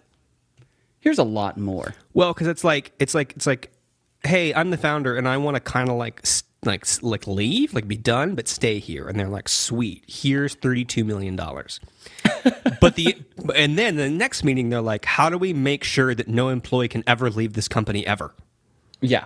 here's 0.99 1.19
a 1.19 1.23
lot 1.23 1.57
more. 1.57 1.95
Well, 2.13 2.33
because 2.33 2.47
it's 2.47 2.63
like 2.63 2.91
it's 2.99 3.13
like 3.15 3.33
it's 3.35 3.47
like, 3.47 3.71
hey, 4.25 4.53
I'm 4.53 4.69
the 4.71 4.77
founder, 4.77 5.15
and 5.15 5.27
I 5.27 5.37
want 5.37 5.55
to 5.55 5.59
kind 5.61 5.89
of 5.89 5.95
like 5.95 6.25
like 6.63 6.85
like 7.03 7.27
leave, 7.27 7.73
like 7.73 7.87
be 7.87 7.97
done, 7.97 8.35
but 8.35 8.47
stay 8.47 8.79
here. 8.79 9.07
And 9.07 9.19
they're 9.19 9.27
like, 9.29 9.47
sweet, 9.49 10.03
here's 10.07 10.55
thirty 10.55 10.83
two 10.85 11.03
million 11.03 11.35
dollars. 11.35 11.79
but 12.81 12.95
the 12.95 13.15
and 13.55 13.77
then 13.77 13.95
the 13.97 14.09
next 14.09 14.43
meeting, 14.43 14.69
they're 14.69 14.81
like, 14.81 15.05
how 15.05 15.29
do 15.29 15.37
we 15.37 15.53
make 15.53 15.83
sure 15.83 16.15
that 16.15 16.27
no 16.27 16.49
employee 16.49 16.87
can 16.87 17.03
ever 17.07 17.29
leave 17.29 17.53
this 17.53 17.67
company 17.67 18.05
ever? 18.05 18.33
Yeah. 19.01 19.25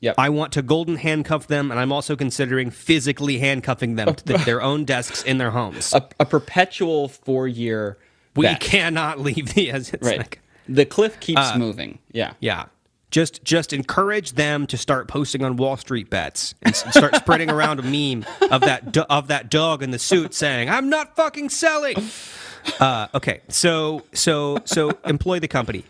Yep. 0.00 0.16
I 0.18 0.30
want 0.30 0.52
to 0.54 0.62
golden 0.62 0.96
handcuff 0.96 1.46
them, 1.46 1.70
and 1.70 1.78
I'm 1.78 1.92
also 1.92 2.16
considering 2.16 2.70
physically 2.70 3.38
handcuffing 3.38 3.94
them 3.94 4.14
to 4.16 4.32
their 4.38 4.60
own 4.70 4.84
desks 4.84 5.22
in 5.22 5.38
their 5.38 5.52
homes. 5.52 5.92
a, 5.94 6.06
a 6.18 6.24
perpetual 6.26 7.06
four 7.08 7.46
year. 7.46 7.98
we 8.34 8.52
cannot 8.56 9.20
leave 9.20 9.54
the. 9.54 9.70
It's 9.70 9.92
Right. 10.02 10.18
like- 10.18 10.40
the 10.68 10.84
cliff 10.84 11.20
keeps 11.20 11.40
Uh, 11.40 11.56
moving. 11.58 11.98
Yeah. 12.12 12.34
Yeah. 12.40 12.64
Just 13.12 13.44
just 13.44 13.72
encourage 13.72 14.32
them 14.32 14.66
to 14.66 14.76
start 14.76 15.06
posting 15.06 15.44
on 15.44 15.56
Wall 15.56 15.76
Street 15.76 16.10
bets 16.10 16.54
and 16.62 16.74
start 16.74 17.14
spreading 17.14 17.50
around 17.56 17.78
a 17.78 17.82
meme 17.82 18.24
of 18.50 18.62
that 18.62 18.90
do- 18.90 19.02
of 19.02 19.28
that 19.28 19.50
dog 19.50 19.82
in 19.82 19.90
the 19.92 19.98
suit 19.98 20.34
saying, 20.34 20.68
"I'm 20.70 20.88
not 20.88 21.14
fucking 21.14 21.50
selling." 21.50 21.96
Uh, 22.80 23.08
okay, 23.14 23.40
so 23.48 24.02
so 24.12 24.58
so 24.64 24.90
employ 25.04 25.40
the 25.40 25.48
company, 25.48 25.84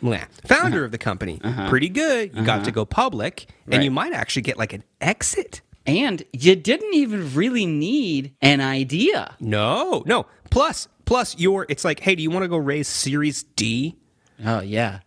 founder 0.44 0.84
of 0.84 0.90
the 0.90 0.98
company, 0.98 1.40
uh-huh. 1.42 1.60
Uh-huh. 1.62 1.70
pretty 1.70 1.88
good. 1.88 2.34
You 2.34 2.42
got 2.44 2.56
to 2.56 2.60
uh-huh. 2.62 2.70
go 2.72 2.84
public, 2.84 3.46
and 3.66 3.74
Right. 3.74 3.84
you 3.84 3.90
might 3.90 4.12
actually 4.12 4.42
get 4.42 4.58
like 4.58 4.72
an 4.72 4.82
exit. 5.00 5.60
And 5.86 6.22
you 6.32 6.54
didn't 6.56 6.94
even 6.94 7.34
really 7.34 7.66
need 7.66 8.34
an 8.40 8.60
idea. 8.60 9.36
No, 9.40 10.02
no. 10.06 10.26
Plus, 10.50 10.86
plus, 11.06 11.36
you're. 11.38 11.66
It's 11.68 11.84
like, 11.84 12.00
hey, 12.00 12.14
do 12.14 12.22
you 12.22 12.30
want 12.30 12.44
to 12.44 12.48
go 12.48 12.56
raise 12.56 12.88
Series 12.88 13.42
D? 13.42 13.96
Oh 14.44 14.60
yeah. 14.60 15.00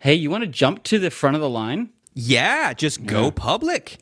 Hey, 0.00 0.14
you 0.14 0.30
want 0.30 0.42
to 0.42 0.48
jump 0.48 0.82
to 0.84 0.98
the 0.98 1.10
front 1.10 1.36
of 1.36 1.42
the 1.42 1.48
line? 1.48 1.90
Yeah, 2.14 2.72
just 2.72 3.06
go 3.06 3.30
public. 3.30 3.98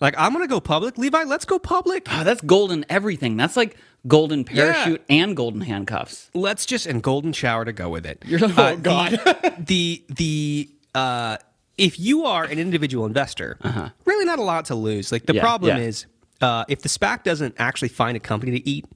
Like 0.00 0.14
I'm 0.18 0.32
gonna 0.32 0.48
go 0.48 0.60
public, 0.60 0.98
Levi. 0.98 1.22
Let's 1.22 1.44
go 1.44 1.58
public. 1.60 2.08
Oh, 2.10 2.24
that's 2.24 2.40
golden 2.40 2.84
everything. 2.88 3.36
That's 3.36 3.56
like 3.56 3.76
golden 4.08 4.42
parachute 4.44 5.00
and 5.08 5.36
golden 5.36 5.60
handcuffs. 5.60 6.28
let's 6.34 6.66
just 6.66 6.86
and 6.86 7.00
golden 7.02 7.32
shower 7.32 7.64
to 7.64 7.72
go 7.72 7.88
with 7.88 8.04
it. 8.04 8.20
You're 8.26 8.40
like, 8.40 8.58
oh, 8.58 8.76
God. 8.78 9.20
The 9.60 10.02
the 10.08 10.68
uh, 10.94 11.36
if 11.78 12.00
you 12.00 12.24
are 12.24 12.42
an 12.44 12.58
individual 12.58 13.06
investor, 13.06 13.58
really 14.04 14.24
not 14.24 14.40
a 14.40 14.42
lot 14.42 14.64
to 14.66 14.74
lose. 14.74 15.12
Like 15.12 15.26
the 15.26 15.32
Uh-huh. 15.32 15.36
Yeah, 15.36 15.42
problem 15.42 15.76
yeah. 15.78 15.84
is 15.84 16.06
uh, 16.40 16.64
if 16.68 16.80
the 16.82 16.88
SPAC 16.88 17.22
doesn't 17.22 17.54
actually 17.58 17.88
find 17.90 18.16
a 18.16 18.20
company 18.20 18.58
to 18.58 18.68
eat. 18.68 18.86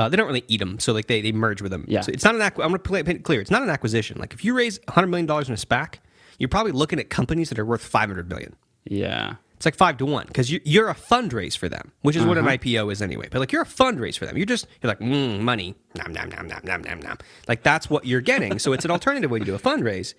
Uh, 0.00 0.08
they 0.08 0.16
don't 0.16 0.26
really 0.26 0.44
eat 0.48 0.58
them, 0.60 0.78
so 0.78 0.92
like 0.94 1.06
they, 1.08 1.20
they 1.20 1.30
merge 1.32 1.60
with 1.60 1.70
them. 1.70 1.84
Yeah. 1.86 2.00
So 2.00 2.10
it's 2.12 2.24
not 2.24 2.34
an. 2.34 2.40
Acqu- 2.40 2.62
I'm 2.64 2.70
going 2.70 2.72
to 2.72 2.78
play 2.78 3.00
it 3.00 3.22
clear. 3.22 3.40
It's 3.40 3.50
not 3.50 3.62
an 3.62 3.68
acquisition. 3.70 4.18
Like 4.18 4.32
if 4.32 4.44
you 4.44 4.54
raise 4.56 4.78
100 4.86 5.06
million 5.08 5.26
dollars 5.26 5.48
in 5.48 5.54
a 5.54 5.58
SPAC, 5.58 5.96
you're 6.38 6.48
probably 6.48 6.72
looking 6.72 6.98
at 6.98 7.10
companies 7.10 7.50
that 7.50 7.58
are 7.58 7.66
worth 7.66 7.82
500 7.84 8.28
million. 8.28 8.56
Yeah. 8.84 9.34
It's 9.56 9.66
like 9.66 9.74
five 9.74 9.98
to 9.98 10.06
one 10.06 10.26
because 10.26 10.50
you're, 10.50 10.62
you're 10.64 10.88
a 10.88 10.94
fundraise 10.94 11.54
for 11.54 11.68
them, 11.68 11.92
which 12.00 12.16
is 12.16 12.24
what 12.24 12.38
Uh-huh. 12.38 12.48
an 12.48 12.58
IPO 12.58 12.90
is 12.90 13.02
anyway. 13.02 13.28
But 13.30 13.40
like 13.40 13.52
you're 13.52 13.60
a 13.60 13.66
fundraise 13.66 14.16
for 14.16 14.24
them. 14.24 14.38
You're 14.38 14.46
just 14.46 14.66
you're 14.82 14.88
like 14.88 15.00
mm, 15.00 15.38
money, 15.40 15.74
nom 15.96 16.14
nom 16.14 16.30
nom 16.30 16.46
nom 16.48 16.60
nom 16.64 16.80
nom 16.80 17.00
nom. 17.00 17.18
Like 17.46 17.62
that's 17.62 17.90
what 17.90 18.06
you're 18.06 18.22
getting. 18.22 18.58
so 18.58 18.72
it's 18.72 18.86
an 18.86 18.90
alternative 18.90 19.30
way 19.30 19.38
to 19.38 19.44
do 19.44 19.54
a 19.54 19.58
fundraise. 19.58 20.14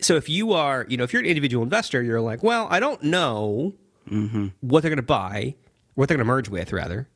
So 0.00 0.14
if 0.14 0.28
you 0.28 0.52
are, 0.52 0.86
you 0.88 0.96
know, 0.96 1.02
if 1.04 1.12
you're 1.12 1.20
an 1.20 1.26
individual 1.26 1.64
investor, 1.64 2.00
you're 2.00 2.20
like, 2.20 2.44
well, 2.44 2.68
I 2.70 2.78
don't 2.80 3.02
know 3.02 3.74
Mm-hmm. 4.08 4.46
what 4.60 4.82
they're 4.82 4.88
going 4.90 4.96
to 4.96 5.02
buy, 5.02 5.54
what 5.94 6.08
they're 6.08 6.16
going 6.16 6.24
to 6.26 6.32
merge 6.32 6.48
with, 6.48 6.72
rather. 6.72 7.08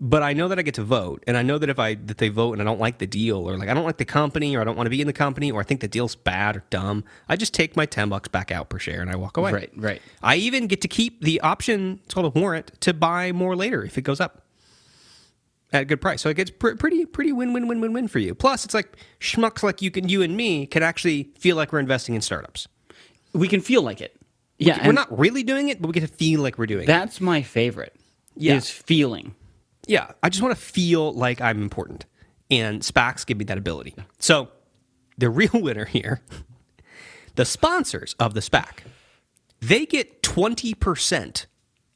But 0.00 0.22
I 0.24 0.32
know 0.32 0.48
that 0.48 0.58
I 0.58 0.62
get 0.62 0.74
to 0.74 0.82
vote, 0.82 1.22
and 1.26 1.36
I 1.36 1.42
know 1.42 1.56
that 1.56 1.70
if 1.70 1.78
I 1.78 1.94
that 1.94 2.18
they 2.18 2.28
vote 2.28 2.52
and 2.52 2.60
I 2.60 2.64
don't 2.64 2.80
like 2.80 2.98
the 2.98 3.06
deal, 3.06 3.48
or 3.48 3.56
like 3.56 3.68
I 3.68 3.74
don't 3.74 3.84
like 3.84 3.98
the 3.98 4.04
company, 4.04 4.56
or 4.56 4.60
I 4.60 4.64
don't 4.64 4.76
want 4.76 4.86
to 4.86 4.90
be 4.90 5.00
in 5.00 5.06
the 5.06 5.12
company, 5.12 5.52
or 5.52 5.60
I 5.60 5.64
think 5.64 5.80
the 5.80 5.88
deal's 5.88 6.16
bad 6.16 6.56
or 6.56 6.64
dumb, 6.70 7.04
I 7.28 7.36
just 7.36 7.54
take 7.54 7.76
my 7.76 7.86
ten 7.86 8.08
bucks 8.08 8.28
back 8.28 8.50
out 8.50 8.68
per 8.68 8.78
share 8.78 9.00
and 9.00 9.10
I 9.10 9.16
walk 9.16 9.36
away. 9.36 9.52
Right, 9.52 9.70
right. 9.76 10.02
I 10.22 10.36
even 10.36 10.66
get 10.66 10.80
to 10.82 10.88
keep 10.88 11.22
the 11.22 11.40
option, 11.40 12.00
it's 12.04 12.14
called 12.14 12.26
a 12.26 12.38
warrant, 12.38 12.72
to 12.80 12.92
buy 12.92 13.30
more 13.32 13.54
later 13.54 13.84
if 13.84 13.96
it 13.96 14.02
goes 14.02 14.20
up 14.20 14.44
at 15.72 15.82
a 15.82 15.84
good 15.84 16.00
price. 16.00 16.22
So 16.22 16.28
it 16.28 16.34
gets 16.34 16.50
pr- 16.50 16.74
pretty, 16.74 17.06
pretty 17.06 17.32
win, 17.32 17.52
win, 17.52 17.68
win, 17.68 17.80
win, 17.80 17.92
win 17.92 18.08
for 18.08 18.18
you. 18.18 18.34
Plus, 18.34 18.64
it's 18.64 18.74
like 18.74 18.96
schmucks 19.20 19.62
like 19.62 19.80
you 19.80 19.90
can, 19.90 20.08
you 20.08 20.22
and 20.22 20.36
me 20.36 20.66
can 20.66 20.82
actually 20.82 21.30
feel 21.38 21.56
like 21.56 21.72
we're 21.72 21.80
investing 21.80 22.14
in 22.14 22.20
startups. 22.20 22.68
We 23.32 23.48
can 23.48 23.60
feel 23.60 23.82
like 23.82 24.00
it. 24.00 24.16
Yeah. 24.58 24.86
we're 24.86 24.92
not 24.92 25.16
really 25.16 25.42
doing 25.42 25.68
it, 25.68 25.80
but 25.80 25.88
we 25.88 25.92
get 25.92 26.00
to 26.00 26.06
feel 26.06 26.40
like 26.40 26.58
we're 26.58 26.66
doing 26.66 26.84
it. 26.84 26.86
That's 26.86 27.20
my 27.20 27.42
favorite. 27.42 27.94
Yeah. 28.36 28.54
Is 28.54 28.70
feeling. 28.70 29.34
Yeah, 29.86 30.12
I 30.22 30.28
just 30.28 30.42
want 30.42 30.56
to 30.56 30.60
feel 30.62 31.12
like 31.12 31.40
I'm 31.40 31.60
important, 31.62 32.06
and 32.50 32.80
SPACs 32.82 33.26
give 33.26 33.36
me 33.38 33.44
that 33.46 33.58
ability. 33.58 33.94
So, 34.18 34.48
the 35.18 35.28
real 35.30 35.50
winner 35.54 35.84
here, 35.84 36.20
the 37.34 37.44
sponsors 37.44 38.14
of 38.18 38.34
the 38.34 38.40
SPAC, 38.40 38.78
they 39.60 39.84
get 39.86 40.22
twenty 40.22 40.74
percent 40.74 41.46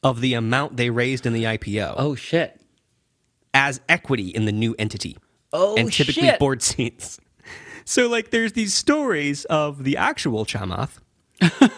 of 0.02 0.20
the 0.20 0.34
amount 0.34 0.76
they 0.76 0.90
raised 0.90 1.26
in 1.26 1.32
the 1.32 1.44
IPO 1.44 1.94
Oh 1.96 2.14
shit. 2.14 2.60
as 3.52 3.80
equity 3.88 4.28
in 4.28 4.44
the 4.44 4.52
new 4.52 4.74
entity. 4.78 5.16
Oh, 5.52 5.76
and 5.76 5.92
typically 5.92 6.22
shit. 6.28 6.38
board 6.38 6.62
seats. 6.62 7.18
So, 7.84 8.06
like, 8.08 8.30
there's 8.30 8.52
these 8.52 8.74
stories 8.74 9.44
of 9.46 9.82
the 9.84 9.96
actual 9.96 10.44
Chamath 10.44 10.98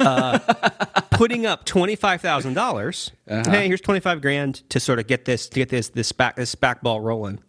uh, 0.00 0.38
putting 1.20 1.44
up 1.44 1.66
twenty 1.66 1.94
five 1.96 2.22
thousand 2.22 2.54
dollars. 2.54 3.12
Uh-huh. 3.28 3.50
Hey, 3.50 3.66
here's 3.66 3.82
twenty 3.82 4.00
five 4.00 4.22
grand 4.22 4.66
to 4.70 4.80
sort 4.80 4.98
of 4.98 5.06
get 5.06 5.26
this 5.26 5.50
to 5.50 5.60
get 5.60 5.68
this 5.68 5.90
this 5.90 6.12
back 6.12 6.36
this 6.36 6.54
back 6.54 6.82
ball 6.82 7.02
rolling. 7.02 7.40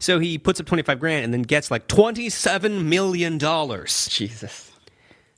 So 0.00 0.18
he 0.18 0.38
puts 0.38 0.58
up 0.58 0.66
twenty 0.66 0.82
five 0.82 0.98
grand 0.98 1.24
and 1.24 1.32
then 1.32 1.42
gets 1.42 1.70
like 1.70 1.86
twenty 1.86 2.28
seven 2.28 2.88
million 2.88 3.38
dollars 3.38 4.08
Jesus. 4.10 4.72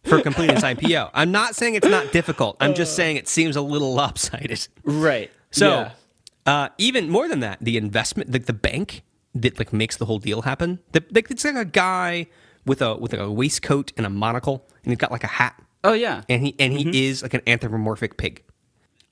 for 0.02 0.22
completing 0.22 0.54
his 0.54 0.64
IPO. 0.64 1.10
I'm 1.12 1.30
not 1.30 1.56
saying 1.56 1.74
it's 1.74 1.86
not 1.86 2.10
difficult. 2.10 2.56
I'm 2.58 2.74
just 2.74 2.96
saying 2.96 3.16
it 3.16 3.28
seems 3.28 3.54
a 3.54 3.60
little 3.60 3.92
lopsided. 3.94 4.66
Right. 4.82 5.30
So, 5.50 5.68
Yeah. 5.68 5.90
uh, 6.46 6.68
even 6.78 7.10
more 7.10 7.28
than 7.28 7.40
that, 7.40 7.58
the 7.60 7.76
investment, 7.76 8.32
like 8.32 8.46
the 8.46 8.54
bank 8.54 9.02
that 9.34 9.58
like 9.58 9.74
makes 9.74 9.96
the 9.98 10.06
whole 10.06 10.18
deal 10.18 10.42
happen. 10.42 10.78
The, 10.92 11.04
like 11.12 11.30
it's 11.30 11.44
like 11.44 11.54
a 11.54 11.64
guy 11.66 12.28
with 12.64 12.80
a 12.80 12.96
with 12.96 13.12
a 13.12 13.30
waistcoat 13.30 13.92
and 13.98 14.06
a 14.06 14.10
monocle, 14.10 14.66
and 14.84 14.90
he's 14.90 14.98
got 14.98 15.10
like 15.12 15.24
a 15.24 15.28
hat, 15.28 15.62
Oh 15.84 15.92
yeah. 15.92 16.22
and 16.28 16.42
he 16.42 16.56
and 16.58 16.72
he 16.72 17.06
is 17.06 17.22
like 17.22 17.34
an 17.34 17.42
anthropomorphic 17.46 18.16
pig. 18.16 18.42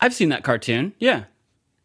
I've 0.01 0.15
seen 0.15 0.31
that 0.31 0.43
cartoon. 0.43 0.95
Yeah. 0.99 1.25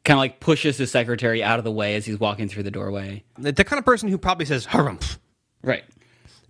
Kind 0.03 0.17
of 0.17 0.19
like 0.19 0.39
pushes 0.39 0.77
his 0.77 0.89
secretary 0.89 1.43
out 1.43 1.59
of 1.59 1.65
the 1.65 1.71
way 1.71 1.95
as 1.95 2.05
he's 2.05 2.19
walking 2.19 2.47
through 2.47 2.63
the 2.63 2.71
doorway. 2.71 3.23
The, 3.37 3.51
the 3.51 3.63
kind 3.63 3.77
of 3.77 3.85
person 3.85 4.09
who 4.09 4.17
probably 4.17 4.45
says 4.45 4.65
harumph. 4.65 5.17
Right. 5.61 5.83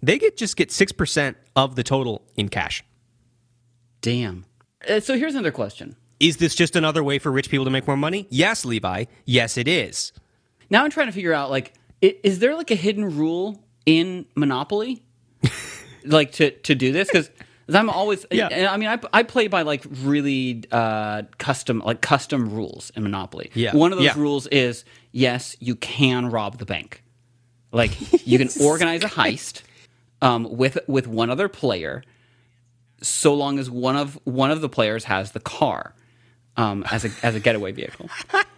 They 0.01 0.20
get 0.20 0.38
just 0.38 0.56
get 0.56 0.72
six 0.72 0.91
percent 0.91 1.36
of 1.56 1.75
the 1.75 1.84
total 1.84 2.22
in 2.38 2.50
cash. 2.50 2.84
Damn. 4.01 4.46
Uh, 4.88 5.00
so 5.00 5.17
here's 5.17 5.34
another 5.34 5.51
question. 5.51 5.96
Is 6.20 6.38
this 6.38 6.56
just 6.56 6.75
another 6.75 7.03
way 7.03 7.20
for 7.20 7.32
rich 7.32 7.50
people 7.50 7.65
to 7.65 7.72
make 7.72 7.88
more 7.88 7.98
money? 7.98 8.27
Yes, 8.29 8.63
Levi. 8.63 9.06
Yes, 9.25 9.58
it 9.58 9.67
is. 9.67 10.12
Now 10.70 10.84
I'm 10.84 10.91
trying 10.91 11.08
to 11.08 11.13
figure 11.13 11.34
out 11.34 11.50
like 11.50 11.74
is 12.01 12.39
there 12.39 12.56
like 12.56 12.70
a 12.70 12.75
hidden 12.75 13.17
rule 13.17 13.63
in 13.88 14.25
Monopoly 14.36 15.03
like 16.06 16.32
to 16.34 16.51
to 16.51 16.75
do 16.75 16.91
this 16.91 17.10
cuz 17.10 17.32
I'm 17.69 17.89
always 17.89 18.25
Yeah. 18.31 18.69
I 18.71 18.77
mean 18.77 18.89
I, 18.89 19.00
I 19.13 19.24
play 19.24 19.47
by 19.47 19.63
like 19.63 19.83
really 20.03 20.63
uh 20.71 21.24
custom 21.38 21.79
like 21.86 22.01
custom 22.01 22.50
rules 22.53 22.91
in 22.95 23.03
Monopoly. 23.03 23.51
Yeah. 23.53 23.75
One 23.75 23.91
of 23.91 23.97
those 23.97 24.05
Yeah. 24.05 24.13
rules 24.19 24.47
is 24.47 24.86
yes, 25.12 25.55
you 25.59 25.75
can 25.75 26.29
rob 26.29 26.57
the 26.59 26.65
bank. 26.65 27.03
Like 27.71 27.91
you 28.25 28.38
can 28.38 28.50
organize 28.62 29.03
a 29.03 29.07
heist 29.09 29.62
um 30.21 30.47
with 30.50 30.77
with 30.88 31.07
one 31.07 31.29
other 31.29 31.47
player 31.50 32.03
so 33.01 33.33
long 33.36 33.59
as 33.59 33.69
one 33.69 33.95
of 33.95 34.17
one 34.24 34.50
of 34.51 34.62
the 34.62 34.69
players 34.69 35.03
has 35.03 35.31
the 35.33 35.39
car 35.39 35.93
um, 36.55 36.83
as 36.89 37.05
a 37.05 37.09
as 37.21 37.36
a 37.36 37.39
getaway 37.39 37.71
vehicle. 37.71 38.09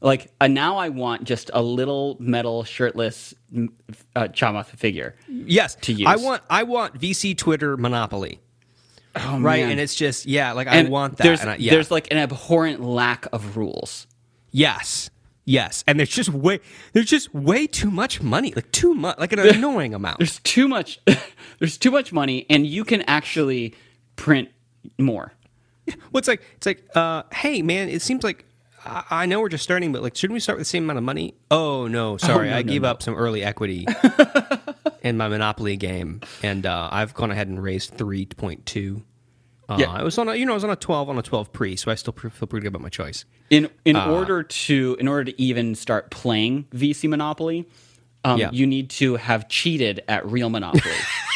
like 0.00 0.32
uh, 0.40 0.46
now, 0.46 0.76
I 0.76 0.88
want 0.90 1.24
just 1.24 1.50
a 1.52 1.62
little 1.62 2.16
metal 2.20 2.64
shirtless 2.64 3.34
uh, 3.54 4.28
Chamath 4.28 4.66
figure. 4.66 5.16
Yes, 5.28 5.74
To 5.82 5.92
use. 5.92 6.06
I 6.06 6.16
want 6.16 6.42
I 6.48 6.62
want 6.62 7.00
VC 7.00 7.36
Twitter 7.36 7.76
monopoly. 7.76 8.40
Oh, 9.16 9.40
Right, 9.40 9.62
man. 9.62 9.72
and 9.72 9.80
it's 9.80 9.94
just 9.94 10.26
yeah, 10.26 10.52
like 10.52 10.68
And 10.70 10.86
I 10.86 10.90
want 10.90 11.16
that. 11.16 11.24
There's 11.24 11.40
and 11.40 11.50
I, 11.50 11.56
yeah. 11.56 11.72
there's 11.72 11.90
like 11.90 12.10
an 12.10 12.18
abhorrent 12.18 12.80
lack 12.82 13.26
of 13.32 13.56
rules. 13.56 14.06
Yes. 14.50 15.10
Yes, 15.44 15.82
and 15.86 15.98
there's 15.98 16.10
just 16.10 16.28
way 16.28 16.60
there's 16.92 17.06
just 17.06 17.34
way 17.34 17.66
too 17.66 17.90
much 17.90 18.20
money, 18.20 18.52
like 18.54 18.70
too 18.70 18.92
much, 18.92 19.18
like 19.18 19.32
an 19.32 19.38
annoying 19.56 19.94
amount. 19.94 20.18
There's 20.18 20.40
too 20.40 20.68
much. 20.68 21.00
there's 21.58 21.78
too 21.78 21.90
much 21.90 22.12
money, 22.12 22.44
and 22.50 22.66
you 22.66 22.84
can 22.84 23.00
actually 23.02 23.74
print 24.16 24.50
more. 24.98 25.32
Well, 25.86 26.18
it's 26.18 26.28
like 26.28 26.42
it's 26.56 26.66
like, 26.66 26.84
uh, 26.94 27.22
hey 27.32 27.62
man, 27.62 27.88
it 27.88 28.02
seems 28.02 28.22
like 28.24 28.44
I, 28.84 29.04
I 29.10 29.26
know 29.26 29.40
we're 29.40 29.48
just 29.48 29.64
starting, 29.64 29.92
but 29.92 30.02
like, 30.02 30.16
shouldn't 30.16 30.34
we 30.34 30.40
start 30.40 30.58
with 30.58 30.66
the 30.66 30.70
same 30.70 30.84
amount 30.84 30.98
of 30.98 31.04
money? 31.04 31.34
Oh 31.50 31.86
no, 31.86 32.16
sorry, 32.16 32.50
no, 32.50 32.56
I 32.56 32.62
no, 32.62 32.72
gave 32.72 32.82
no. 32.82 32.88
up 32.90 33.02
some 33.02 33.14
early 33.14 33.42
equity 33.42 33.86
in 35.02 35.16
my 35.16 35.28
Monopoly 35.28 35.76
game, 35.76 36.20
and 36.42 36.64
uh, 36.66 36.88
I've 36.90 37.14
gone 37.14 37.30
ahead 37.30 37.48
and 37.48 37.62
raised 37.62 37.94
three 37.94 38.26
point 38.26 38.66
two. 38.66 39.02
Uh, 39.68 39.76
Yeah. 39.80 40.00
it 40.00 40.04
was 40.04 40.16
on 40.18 40.28
a 40.28 40.34
you 40.34 40.46
know 40.46 40.52
it 40.52 40.56
was 40.56 40.64
on 40.64 40.70
a 40.70 40.76
twelve 40.76 41.08
on 41.10 41.18
a 41.18 41.22
twelve 41.22 41.52
pre, 41.52 41.76
so 41.76 41.90
I 41.90 41.94
still 41.94 42.12
pre- 42.12 42.30
feel 42.30 42.46
pretty 42.48 42.62
good 42.62 42.68
about 42.68 42.82
my 42.82 42.88
choice. 42.88 43.24
In 43.50 43.68
in 43.84 43.96
Uh. 43.96 44.10
order 44.10 44.42
to 44.42 44.96
in 44.98 45.08
order 45.08 45.24
to 45.32 45.40
even 45.42 45.74
start 45.74 46.10
playing 46.10 46.66
VC 46.74 47.08
Monopoly, 47.08 47.68
um, 48.24 48.38
Yeah. 48.38 48.50
you 48.52 48.66
need 48.66 48.90
to 48.90 49.16
have 49.16 49.48
cheated 49.48 50.02
at 50.08 50.24
real 50.26 50.48
Monopoly. 50.50 50.82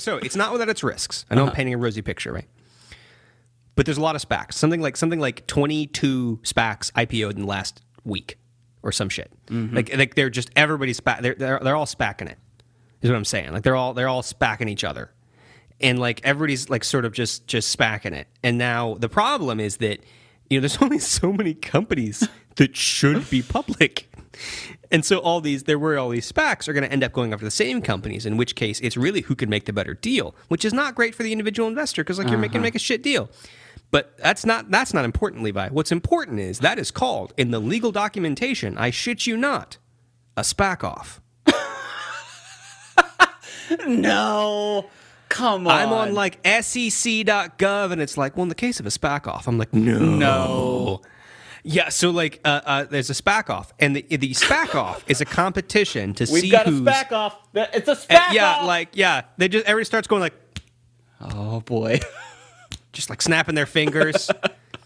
So 0.00 0.18
it's 0.18 0.36
not 0.36 0.52
without 0.52 0.68
its 0.68 0.82
risks. 0.82 1.24
I 1.30 1.34
know 1.34 1.42
I'm 1.42 1.48
uh-huh. 1.48 1.56
painting 1.56 1.74
a 1.74 1.78
rosy 1.78 2.02
picture, 2.02 2.32
right? 2.32 2.48
But 3.76 3.86
there's 3.86 3.98
a 3.98 4.02
lot 4.02 4.16
of 4.16 4.26
SPACs. 4.26 4.54
Something 4.54 4.80
like 4.80 4.96
something 4.96 5.20
like 5.20 5.46
22 5.46 6.40
SPACs 6.42 6.92
IPO'd 6.92 7.36
in 7.36 7.42
the 7.42 7.46
last 7.46 7.82
week 8.04 8.38
or 8.82 8.92
some 8.92 9.08
shit. 9.08 9.30
Mm-hmm. 9.46 9.76
Like 9.76 9.96
like 9.96 10.14
they're 10.14 10.30
just 10.30 10.50
everybody's 10.56 11.00
SPAC. 11.00 11.22
They're, 11.22 11.34
they're 11.34 11.60
they're 11.62 11.76
all 11.76 11.86
SPACing 11.86 12.30
it. 12.30 12.38
Is 13.02 13.10
what 13.10 13.16
I'm 13.16 13.24
saying. 13.24 13.52
Like 13.52 13.62
they're 13.62 13.76
all 13.76 13.94
they're 13.94 14.08
all 14.08 14.22
SPACing 14.22 14.68
each 14.68 14.84
other, 14.84 15.10
and 15.80 15.98
like 15.98 16.20
everybody's 16.24 16.68
like 16.68 16.84
sort 16.84 17.04
of 17.04 17.12
just 17.12 17.46
just 17.46 17.76
SPACing 17.76 18.12
it. 18.12 18.28
And 18.42 18.58
now 18.58 18.94
the 18.94 19.08
problem 19.08 19.60
is 19.60 19.78
that 19.78 20.00
you 20.48 20.58
know 20.58 20.60
there's 20.60 20.76
only 20.82 20.98
so 20.98 21.32
many 21.32 21.54
companies 21.54 22.28
that 22.56 22.76
should 22.76 23.28
be 23.30 23.42
public. 23.42 24.10
And 24.90 25.04
so 25.04 25.18
all 25.18 25.40
these, 25.40 25.64
there 25.64 25.78
were 25.78 25.98
all 25.98 26.08
these 26.08 26.30
SPACs 26.30 26.66
are 26.66 26.72
going 26.72 26.84
to 26.84 26.92
end 26.92 27.04
up 27.04 27.12
going 27.12 27.32
after 27.32 27.44
the 27.44 27.50
same 27.50 27.80
companies. 27.80 28.26
In 28.26 28.36
which 28.36 28.56
case, 28.56 28.80
it's 28.80 28.96
really 28.96 29.22
who 29.22 29.36
can 29.36 29.48
make 29.48 29.66
the 29.66 29.72
better 29.72 29.94
deal, 29.94 30.34
which 30.48 30.64
is 30.64 30.72
not 30.72 30.94
great 30.94 31.14
for 31.14 31.22
the 31.22 31.32
individual 31.32 31.68
investor 31.68 32.02
because 32.02 32.18
like 32.18 32.28
you're 32.28 32.38
making 32.38 32.58
uh-huh. 32.58 32.64
make 32.64 32.74
a 32.74 32.80
shit 32.80 33.02
deal. 33.02 33.30
But 33.90 34.16
that's 34.18 34.46
not 34.46 34.70
that's 34.70 34.94
not 34.94 35.04
important, 35.04 35.42
Levi. 35.42 35.68
What's 35.68 35.90
important 35.90 36.40
is 36.40 36.60
that 36.60 36.78
is 36.78 36.90
called 36.90 37.32
in 37.36 37.50
the 37.50 37.58
legal 37.58 37.92
documentation. 37.92 38.78
I 38.78 38.90
shit 38.90 39.26
you 39.26 39.36
not, 39.36 39.78
a 40.36 40.42
SPAC 40.42 40.84
off. 40.84 41.20
no, 43.86 44.88
come 45.28 45.66
on. 45.66 45.72
I'm 45.72 45.92
on 45.92 46.14
like 46.14 46.38
SEC.gov, 46.44 47.92
and 47.92 48.00
it's 48.00 48.16
like, 48.16 48.36
well, 48.36 48.44
in 48.44 48.48
the 48.48 48.54
case 48.54 48.78
of 48.78 48.86
a 48.86 48.90
SPAC 48.90 49.26
off, 49.26 49.48
I'm 49.48 49.58
like, 49.58 49.74
no, 49.74 49.98
No. 49.98 51.02
Yeah, 51.62 51.90
so 51.90 52.10
like, 52.10 52.40
uh, 52.44 52.60
uh, 52.64 52.84
there's 52.84 53.10
a 53.10 53.14
SPAC 53.14 53.50
off, 53.50 53.72
and 53.78 53.94
the 53.94 54.02
the 54.16 54.32
SPAC 54.32 54.74
off 54.74 55.04
is 55.08 55.20
a 55.20 55.24
competition 55.26 56.14
to 56.14 56.26
see 56.26 56.32
We've 56.42 56.52
got 56.52 56.66
a 56.66 56.70
who's 56.70 56.80
SPAC 56.80 57.12
off. 57.12 57.36
It's 57.54 57.88
a 57.88 57.92
Uh, 57.92 57.94
SPAC 57.96 58.32
yeah, 58.32 58.50
off. 58.56 58.66
like 58.66 58.88
yeah, 58.94 59.22
they 59.36 59.48
just 59.48 59.66
everybody 59.66 59.84
starts 59.84 60.08
going 60.08 60.20
like 60.22 60.34
oh 61.20 61.60
boy. 61.60 62.00
just 62.92 63.10
like 63.10 63.20
snapping 63.22 63.54
their 63.54 63.66
fingers. 63.66 64.30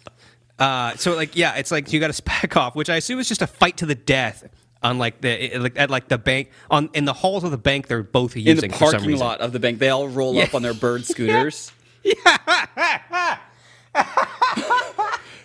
uh, 0.59 0.95
so 0.97 1.15
like 1.15 1.37
yeah, 1.37 1.55
it's 1.55 1.71
like 1.71 1.93
you 1.93 2.01
got 2.01 2.13
to 2.13 2.23
SPAC 2.23 2.57
off, 2.57 2.75
which 2.75 2.91
I 2.91 2.97
assume 2.97 3.21
is 3.21 3.29
just 3.29 3.43
a 3.43 3.47
fight 3.47 3.77
to 3.79 3.87
the 3.87 3.95
death 3.95 4.45
on 4.83 4.99
like 4.99 5.21
the 5.21 5.57
like 5.59 5.79
at 5.79 5.91
like 5.91 6.09
the 6.09 6.19
bank 6.19 6.51
on 6.71 6.91
in 6.93 7.05
the 7.05 7.13
halls 7.15 7.45
of 7.45 7.51
the 7.53 7.57
bank 7.57 7.87
they're 7.87 8.03
both 8.03 8.37
using 8.37 8.65
In 8.65 8.71
the 8.73 8.77
for 8.77 8.91
some 8.91 9.01
parking 9.01 9.19
lot 9.19 9.41
of 9.41 9.53
the 9.53 9.61
bank, 9.61 9.79
they 9.79 9.89
all 9.91 10.09
roll 10.09 10.39
up 10.41 10.55
on 10.55 10.63
their 10.63 10.75
bird 10.75 11.05
scooters. 11.07 11.71
Yeah, 12.03 13.39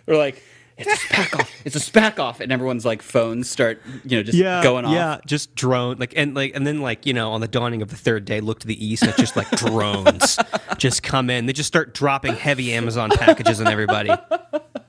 They're 0.05 0.17
like, 0.17 0.41
it's 0.79 1.03
a 1.03 1.07
SPAC 1.07 1.39
off. 1.39 1.51
It's 1.65 1.75
a 1.75 1.79
SPAC 1.79 2.19
off, 2.19 2.39
and 2.39 2.51
everyone's 2.51 2.86
like 2.86 3.01
phones 3.01 3.50
start, 3.50 3.81
you 4.03 4.17
know, 4.17 4.24
just 4.24 4.38
yeah, 4.38 4.63
going 4.63 4.86
off. 4.86 4.93
Yeah, 4.93 5.19
just 5.25 5.55
drone 5.55 5.98
like 5.98 6.13
and 6.15 6.33
like 6.36 6.55
and 6.55 6.65
then 6.65 6.81
like 6.81 7.05
you 7.05 7.13
know 7.13 7.31
on 7.31 7.41
the 7.41 7.48
dawning 7.48 7.81
of 7.81 7.89
the 7.89 7.95
third 7.95 8.25
day, 8.25 8.39
look 8.41 8.60
to 8.62 8.67
the 8.67 8.86
east 8.86 9.04
and 9.04 9.10
it's 9.10 9.19
just 9.19 9.36
like 9.36 9.49
drones 9.51 10.38
just 10.77 11.04
come 11.04 11.30
in. 11.30 11.45
They 11.45 11.54
just 11.54 11.67
start 11.67 11.93
dropping 11.93 12.36
heavy 12.36 12.73
Amazon 12.73 13.10
packages 13.10 13.60
on 13.62 13.67
everybody. 13.67 14.12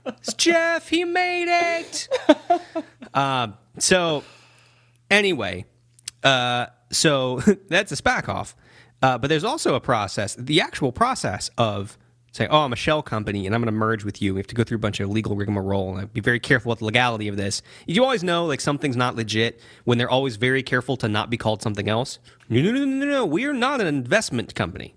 It's 0.06 0.34
Jeff, 0.34 0.88
he 0.88 1.04
made 1.04 1.48
it. 1.48 2.08
um, 3.14 3.54
so 3.78 4.22
anyway, 5.10 5.64
uh, 6.22 6.66
so 6.90 7.40
that's 7.68 7.92
a 7.92 7.96
SPAC 7.96 8.28
off. 8.28 8.54
Uh, 9.02 9.16
but 9.16 9.28
there's 9.28 9.44
also 9.44 9.74
a 9.74 9.80
process, 9.80 10.34
the 10.34 10.60
actual 10.60 10.92
process 10.92 11.50
of 11.56 11.96
saying, 12.32 12.50
"Oh, 12.50 12.60
I'm 12.60 12.72
a 12.72 12.76
shell 12.76 13.02
company, 13.02 13.46
and 13.46 13.54
I'm 13.54 13.60
going 13.60 13.72
to 13.72 13.78
merge 13.78 14.04
with 14.04 14.20
you." 14.22 14.34
We 14.34 14.40
have 14.40 14.46
to 14.48 14.54
go 14.54 14.64
through 14.64 14.76
a 14.76 14.80
bunch 14.80 15.00
of 15.00 15.08
legal 15.10 15.36
rigmarole, 15.36 15.96
and 15.96 16.12
be 16.12 16.20
very 16.20 16.40
careful 16.40 16.70
with 16.70 16.80
the 16.80 16.84
legality 16.84 17.28
of 17.28 17.36
this. 17.36 17.62
You 17.86 18.02
always 18.04 18.22
know 18.22 18.46
like 18.46 18.60
something's 18.60 18.96
not 18.96 19.16
legit 19.16 19.60
when 19.84 19.98
they're 19.98 20.10
always 20.10 20.36
very 20.36 20.62
careful 20.62 20.96
to 20.98 21.08
not 21.08 21.30
be 21.30 21.36
called 21.36 21.62
something 21.62 21.88
else. 21.88 22.18
No, 22.48 22.60
no, 22.60 22.72
no, 22.72 22.84
no, 22.84 23.06
no. 23.06 23.26
We 23.26 23.44
are 23.46 23.52
not 23.52 23.80
an 23.80 23.86
investment 23.86 24.54
company. 24.54 24.94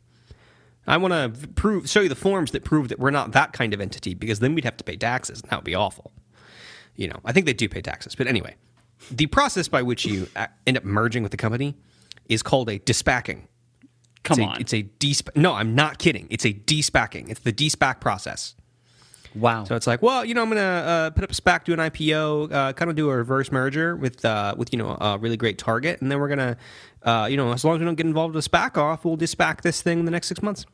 I 0.86 0.98
want 0.98 1.14
to 1.14 1.48
prove, 1.50 1.90
show 1.90 2.02
you 2.02 2.10
the 2.10 2.16
forms 2.16 2.52
that 2.52 2.66
prove 2.66 2.90
that 2.90 3.00
we're 3.00 3.12
not 3.12 3.32
that 3.32 3.54
kind 3.54 3.74
of 3.74 3.80
entity, 3.80 4.14
because 4.14 4.40
then 4.40 4.54
we'd 4.54 4.66
have 4.66 4.78
to 4.78 4.84
pay 4.84 4.98
taxes, 4.98 5.42
and 5.42 5.50
that 5.50 5.58
would 5.58 5.66
be 5.66 5.76
awful. 5.76 6.12
You 6.96 7.08
know, 7.08 7.20
I 7.24 7.32
think 7.32 7.46
they 7.46 7.54
do 7.54 7.70
pay 7.70 7.82
taxes, 7.82 8.16
but 8.16 8.28
anyway, 8.28 8.56
the 9.10 9.28
process 9.28 9.68
by 9.68 9.82
which 9.82 10.06
you 10.06 10.28
uh, 10.36 10.48
end 10.68 10.78
up 10.78 10.84
merging 10.84 11.24
with 11.24 11.32
the 11.32 11.38
company 11.38 11.76
is 12.28 12.44
called 12.44 12.70
a 12.70 12.80
despacking. 12.80 13.48
Come 14.24 14.40
It's 14.40 14.46
a, 14.48 14.50
on. 14.50 14.62
it's 14.62 14.74
a 14.74 14.84
desp- 15.00 15.36
No, 15.36 15.54
I'm 15.54 15.76
not 15.76 15.98
kidding. 15.98 16.28
It's 16.30 16.46
a 16.46 16.54
despacking. 16.54 17.30
It's 17.30 17.42
the 17.42 17.52
despac 17.54 18.00
process. 18.00 18.56
wow. 19.36 19.64
So 19.66 19.76
it's 19.76 19.86
like, 19.88 20.02
well, 20.02 20.24
you 20.24 20.34
know, 20.34 20.42
I'm 20.42 20.50
gonna 20.50 20.62
uh, 20.62 21.10
put 21.10 21.24
up 21.24 21.32
a 21.32 21.34
SPAC, 21.34 21.66
do 21.66 21.74
an 21.74 21.80
IPO, 21.80 22.52
uh, 22.52 22.74
kind 22.74 22.90
of 22.90 22.96
do 22.96 23.10
a 23.10 23.18
reverse 23.18 23.52
merger 23.52 23.96
with 23.96 24.24
uh, 24.24 24.56
with 24.58 24.72
you 24.72 24.80
know 24.80 24.98
a 25.02 25.18
really 25.18 25.38
great 25.38 25.58
target, 25.58 26.02
and 26.02 26.10
then 26.12 26.20
we're 26.20 26.30
gonna, 26.30 26.56
uh, 27.04 27.28
you 27.30 27.36
know, 27.38 27.52
as 27.52 27.66
long 27.66 27.76
as 27.76 27.80
we 27.80 27.86
don't 27.86 27.96
get 27.96 28.06
involved 28.06 28.34
with 28.36 28.46
a 28.46 28.50
SPAC 28.50 28.78
off, 28.78 29.04
we'll 29.04 29.18
despac 29.18 29.62
this 29.62 29.82
thing 29.82 30.00
in 30.00 30.06
the 30.06 30.12
next 30.12 30.28
six 30.28 30.42
months. 30.42 30.66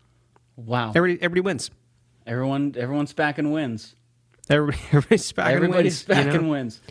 wow. 0.56 0.90
Everybody, 0.94 1.16
everybody 1.24 1.42
wins. 1.42 1.72
Everyone, 2.28 2.76
everyone's 2.78 3.14
back 3.14 3.40
and 3.40 3.52
wins. 3.52 3.96
Everybody, 4.50 4.78
everybody's 4.92 5.32
SPAC 5.34 5.46
Everybody's 5.48 6.08
wins, 6.08 6.10
you 6.10 6.16
back 6.24 6.26
know? 6.28 6.40
and 6.40 6.50
wins. 6.52 6.82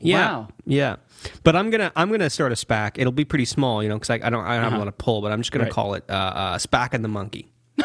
Yeah, 0.00 0.30
Wow. 0.30 0.48
yeah. 0.66 0.96
But 1.44 1.54
I'm 1.56 1.68
gonna 1.70 1.92
I'm 1.94 2.10
gonna 2.10 2.30
start 2.30 2.52
a 2.52 2.54
SPAC. 2.54 2.92
It'll 2.96 3.12
be 3.12 3.24
pretty 3.26 3.44
small, 3.44 3.82
you 3.82 3.88
know, 3.90 3.96
because 3.96 4.10
I, 4.10 4.14
I 4.14 4.30
don't 4.30 4.44
I 4.44 4.54
don't 4.56 4.64
have 4.64 4.72
a 4.72 4.78
lot 4.78 4.88
of 4.88 4.96
pull. 4.98 5.20
But 5.20 5.30
I'm 5.32 5.40
just 5.40 5.52
gonna 5.52 5.64
Right. 5.64 5.72
call 5.72 5.94
it 5.94 6.04
uh, 6.08 6.12
uh, 6.12 6.58
SPAC 6.58 6.94
and 6.94 7.04
the 7.04 7.08
monkey. 7.08 7.52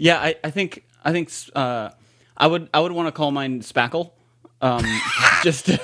Yeah, 0.00 0.18
I, 0.20 0.36
I 0.44 0.50
think 0.50 0.84
I 1.04 1.10
think 1.12 1.30
uh, 1.56 1.90
I 2.36 2.46
would 2.46 2.68
I 2.72 2.80
would 2.80 2.92
want 2.92 3.08
to 3.08 3.12
call 3.12 3.30
mine 3.32 3.60
Spackle, 3.62 4.12
um, 4.60 4.84
just 5.42 5.66
to, 5.66 5.80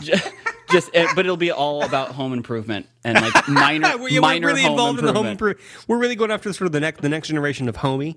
just, 0.00 0.32
just 0.72 0.90
eh, 0.94 1.06
but 1.14 1.24
it'll 1.24 1.36
be 1.36 1.52
all 1.52 1.84
about 1.84 2.08
home 2.08 2.32
improvement 2.32 2.88
and 3.04 3.20
like 3.20 3.48
minor 3.48 3.96
we're, 3.98 4.08
yeah, 4.08 4.20
minor 4.20 4.48
really 4.48 4.62
home 4.62 4.72
involved 4.72 4.98
in 4.98 5.04
the 5.06 5.12
home 5.12 5.26
improvement. 5.26 5.60
improvement. 5.64 5.88
We're 5.88 5.98
really 5.98 6.16
going 6.16 6.32
after 6.32 6.52
sort 6.52 6.66
of 6.66 6.72
the 6.72 6.80
next 6.80 7.02
the 7.02 7.08
next 7.08 7.28
generation 7.28 7.68
of 7.68 7.76
homie. 7.76 8.16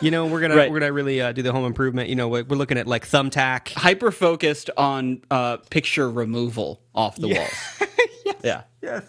You 0.00 0.10
know, 0.10 0.26
we're 0.26 0.40
gonna 0.40 0.56
Right. 0.62 0.70
we're 0.70 0.80
gonna 0.80 0.92
really 0.92 1.20
uh, 1.20 1.32
do 1.32 1.42
the 1.42 1.52
home 1.52 1.64
improvement. 1.64 2.08
You 2.08 2.16
know, 2.16 2.28
we're, 2.28 2.44
we're 2.44 2.56
looking 2.56 2.78
at 2.78 2.86
like 2.86 3.06
thumbtack. 3.06 3.72
Hyper 3.74 4.10
focused 4.10 4.70
on 4.76 5.22
uh, 5.30 5.58
picture 5.70 6.10
removal 6.10 6.80
off 6.94 7.16
the 7.16 7.28
walls. 7.28 7.88
Yeah, 8.44 8.62
Yes. 8.80 9.04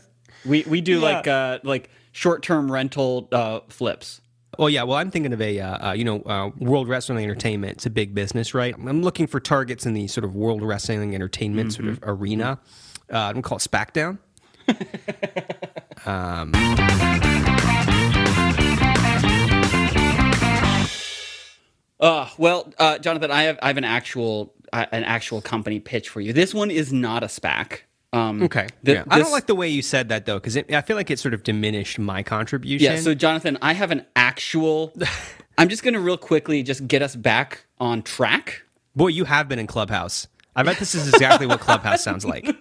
we 0.46 0.64
we 0.68 0.80
do 0.82 1.00
Yeah. 1.00 1.02
like 1.14 1.28
uh, 1.28 1.60
like 1.64 1.90
short 2.12 2.44
term 2.44 2.72
rental 2.72 3.28
uh, 3.32 3.62
flips. 3.70 4.22
Well, 4.60 4.70
yeah. 4.70 4.84
Well, 4.84 4.98
I'm 4.98 5.10
thinking 5.10 5.34
of 5.34 5.42
a 5.42 5.60
uh, 5.60 5.90
uh, 5.90 5.94
you 5.94 6.04
know 6.04 6.22
uh, 6.22 6.52
World 6.60 6.88
Wrestling 6.88 7.24
Entertainment. 7.24 7.74
It's 7.78 7.86
a 7.88 7.90
big 7.90 8.14
business, 8.14 8.54
right? 8.54 8.76
I'm 8.76 9.02
looking 9.02 9.26
for 9.26 9.40
targets 9.40 9.88
in 9.88 9.96
the 9.96 10.08
sort 10.08 10.24
of 10.24 10.36
World 10.36 10.62
Wrestling 10.62 11.16
Entertainment 11.16 11.74
sort 11.74 11.88
of 11.88 12.00
arena. 12.04 12.60
Uh, 13.12 13.18
I'm 13.18 13.34
gonna 13.34 13.42
call 13.42 13.58
it 13.58 13.62
SmackDown. 13.62 14.20
Uh, 22.04 22.30
well, 22.38 22.72
uh, 22.80 23.00
Jonathan, 23.00 23.32
I 23.32 23.44
have 23.44 23.60
I 23.64 23.68
have 23.68 23.78
an 23.78 23.86
actual 23.86 24.54
uh, 24.74 24.86
an 24.92 25.06
actual 25.06 25.42
company 25.42 25.80
pitch 25.80 26.10
for 26.10 26.22
you. 26.22 26.34
This 26.34 26.54
one 26.54 26.70
is 26.72 26.94
not 26.94 27.24
a 27.24 27.28
SPAC. 27.28 27.80
Um, 28.12 28.44
Okay. 28.44 28.68
th- 28.86 28.98
yeah. 28.98 29.04
I 29.10 29.20
don't 29.20 29.32
like 29.32 29.48
the 29.48 29.56
way 29.56 29.70
you 29.70 29.82
said 29.82 30.10
that 30.10 30.26
though, 30.26 30.38
because 30.40 30.58
I 30.58 30.82
feel 30.82 30.98
like 30.98 31.10
it 31.10 31.18
sort 31.20 31.34
of 31.34 31.44
diminished 31.44 31.98
my 32.00 32.22
contribution. 32.22 32.92
Yeah, 32.94 33.00
so 33.00 33.16
Jonathan, 33.16 33.58
I 33.62 33.74
have 33.74 33.92
an 33.92 34.06
actual. 34.16 34.94
I'm 35.58 35.70
just 35.70 35.84
going 35.84 35.94
to 35.94 36.00
real 36.00 36.18
quickly 36.18 36.64
just 36.64 36.88
get 36.88 37.02
us 37.02 37.16
back 37.16 37.66
on 37.80 38.02
track. 38.04 38.64
Boy, 38.96 39.08
you 39.08 39.26
have 39.26 39.48
been 39.48 39.60
in 39.60 39.68
Clubhouse. 39.68 40.28
I 40.56 40.64
bet 40.64 40.78
this 40.80 40.96
is 40.96 41.08
exactly 41.08 41.48
what 41.48 41.62
Clubhouse 41.62 42.04
sounds 42.04 42.26
like. 42.26 42.48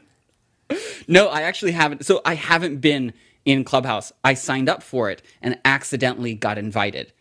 No, 1.08 1.28
I 1.28 1.42
actually 1.42 1.72
haven't. 1.72 2.06
So 2.06 2.22
I 2.24 2.34
haven't 2.34 2.78
been 2.78 3.12
in 3.44 3.64
Clubhouse. 3.64 4.12
I 4.24 4.34
signed 4.34 4.68
up 4.70 4.82
for 4.82 5.10
it 5.10 5.20
and 5.42 5.58
accidentally 5.64 6.34
got 6.34 6.56
invited. 6.58 7.12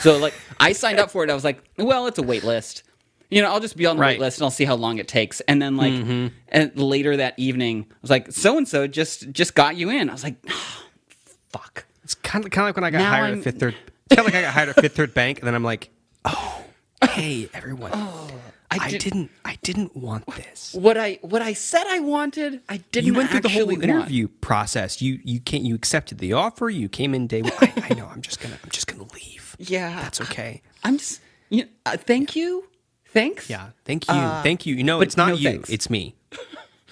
So 0.00 0.18
like 0.18 0.34
I 0.60 0.72
signed 0.72 0.98
up 0.98 1.10
for 1.10 1.24
it. 1.24 1.30
I 1.30 1.34
was 1.34 1.44
like, 1.44 1.62
well, 1.76 2.06
it's 2.06 2.18
a 2.18 2.22
wait 2.22 2.44
list. 2.44 2.82
You 3.30 3.42
know, 3.42 3.50
I'll 3.50 3.60
just 3.60 3.76
be 3.76 3.84
on 3.86 3.96
the 3.96 4.00
Right. 4.00 4.18
wait 4.18 4.20
list 4.20 4.38
and 4.38 4.44
I'll 4.44 4.50
see 4.50 4.64
how 4.64 4.74
long 4.74 4.98
it 4.98 5.06
takes. 5.08 5.40
And 5.42 5.60
then 5.60 5.76
like 5.76 5.92
mm-hmm. 5.92 6.28
and 6.48 6.76
later 6.78 7.16
that 7.18 7.34
evening, 7.36 7.86
I 7.90 7.94
was 8.02 8.10
like, 8.10 8.32
so 8.32 8.56
and 8.56 8.66
so 8.66 8.86
just 8.86 9.30
just 9.32 9.54
got 9.54 9.76
you 9.76 9.90
in. 9.90 10.08
I 10.08 10.12
was 10.12 10.24
like, 10.24 10.36
fuck. 11.50 11.84
It's 12.04 12.14
kind 12.14 12.44
of 12.44 12.50
kind 12.50 12.64
of 12.64 12.68
like 12.68 12.76
when 12.76 12.84
I 12.84 12.90
got 12.90 12.98
Now 12.98 13.10
hired 13.10 13.26
I'm- 13.28 13.38
at 13.38 13.44
Fifth 13.44 13.60
Third. 13.60 13.74
It's 14.10 14.16
kind 14.16 14.26
of 14.26 14.32
like 14.32 14.42
I 14.42 14.46
got 14.46 14.54
hired 14.54 14.68
at 14.70 14.80
Fifth 14.80 14.96
Third 14.96 15.12
Bank, 15.12 15.40
and 15.40 15.46
then 15.46 15.54
I'm 15.54 15.62
like, 15.64 15.90
oh, 16.24 16.64
hey 17.10 17.50
everyone, 17.52 17.90
oh. 17.92 18.30
I, 18.70 18.78
I 18.82 18.90
did- 18.90 19.00
didn't 19.02 19.30
I 19.44 19.56
didn't 19.62 19.96
want 19.96 20.26
this. 20.36 20.74
What 20.74 20.96
I 20.98 21.18
what 21.22 21.40
I 21.40 21.54
said 21.54 21.84
I 21.88 22.00
wanted, 22.00 22.60
I 22.68 22.78
didn't. 22.92 23.06
You 23.06 23.14
went 23.14 23.30
through 23.30 23.40
the 23.40 23.48
whole 23.48 23.62
actually 23.70 23.88
want. 23.88 24.00
interview 24.02 24.28
process. 24.28 25.00
You 25.00 25.20
you 25.24 25.40
can't 25.40 25.64
you 25.64 25.74
accepted 25.74 26.18
the 26.18 26.34
offer. 26.34 26.68
You 26.68 26.88
came 26.88 27.14
in 27.14 27.26
day 27.26 27.42
one. 27.42 27.52
I, 27.60 27.72
I 27.90 27.94
know. 27.94 28.06
I'm 28.06 28.20
just 28.20 28.40
gonna 28.40 28.58
I'm 28.62 28.70
just 28.70 28.86
gonna 28.86 29.06
leave. 29.14 29.44
Yeah, 29.60 30.00
That's 30.02 30.20
okay. 30.20 30.62
I'm 30.84 30.98
just. 30.98 31.20
You 31.50 31.66
uh, 31.86 31.96
thank 31.96 32.36
you. 32.36 32.64
Thanks. 33.06 33.48
Yeah. 33.50 33.70
Thank 33.84 34.06
you. 34.06 34.14
Thank 34.14 34.66
you. 34.66 34.74
You 34.76 34.84
know, 34.84 34.98
Uh, 34.98 35.02
it's 35.02 35.16
not 35.16 35.28
no 35.30 35.34
you. 35.34 35.50
thanks. 35.50 35.70
It's 35.70 35.88
me. 35.90 36.14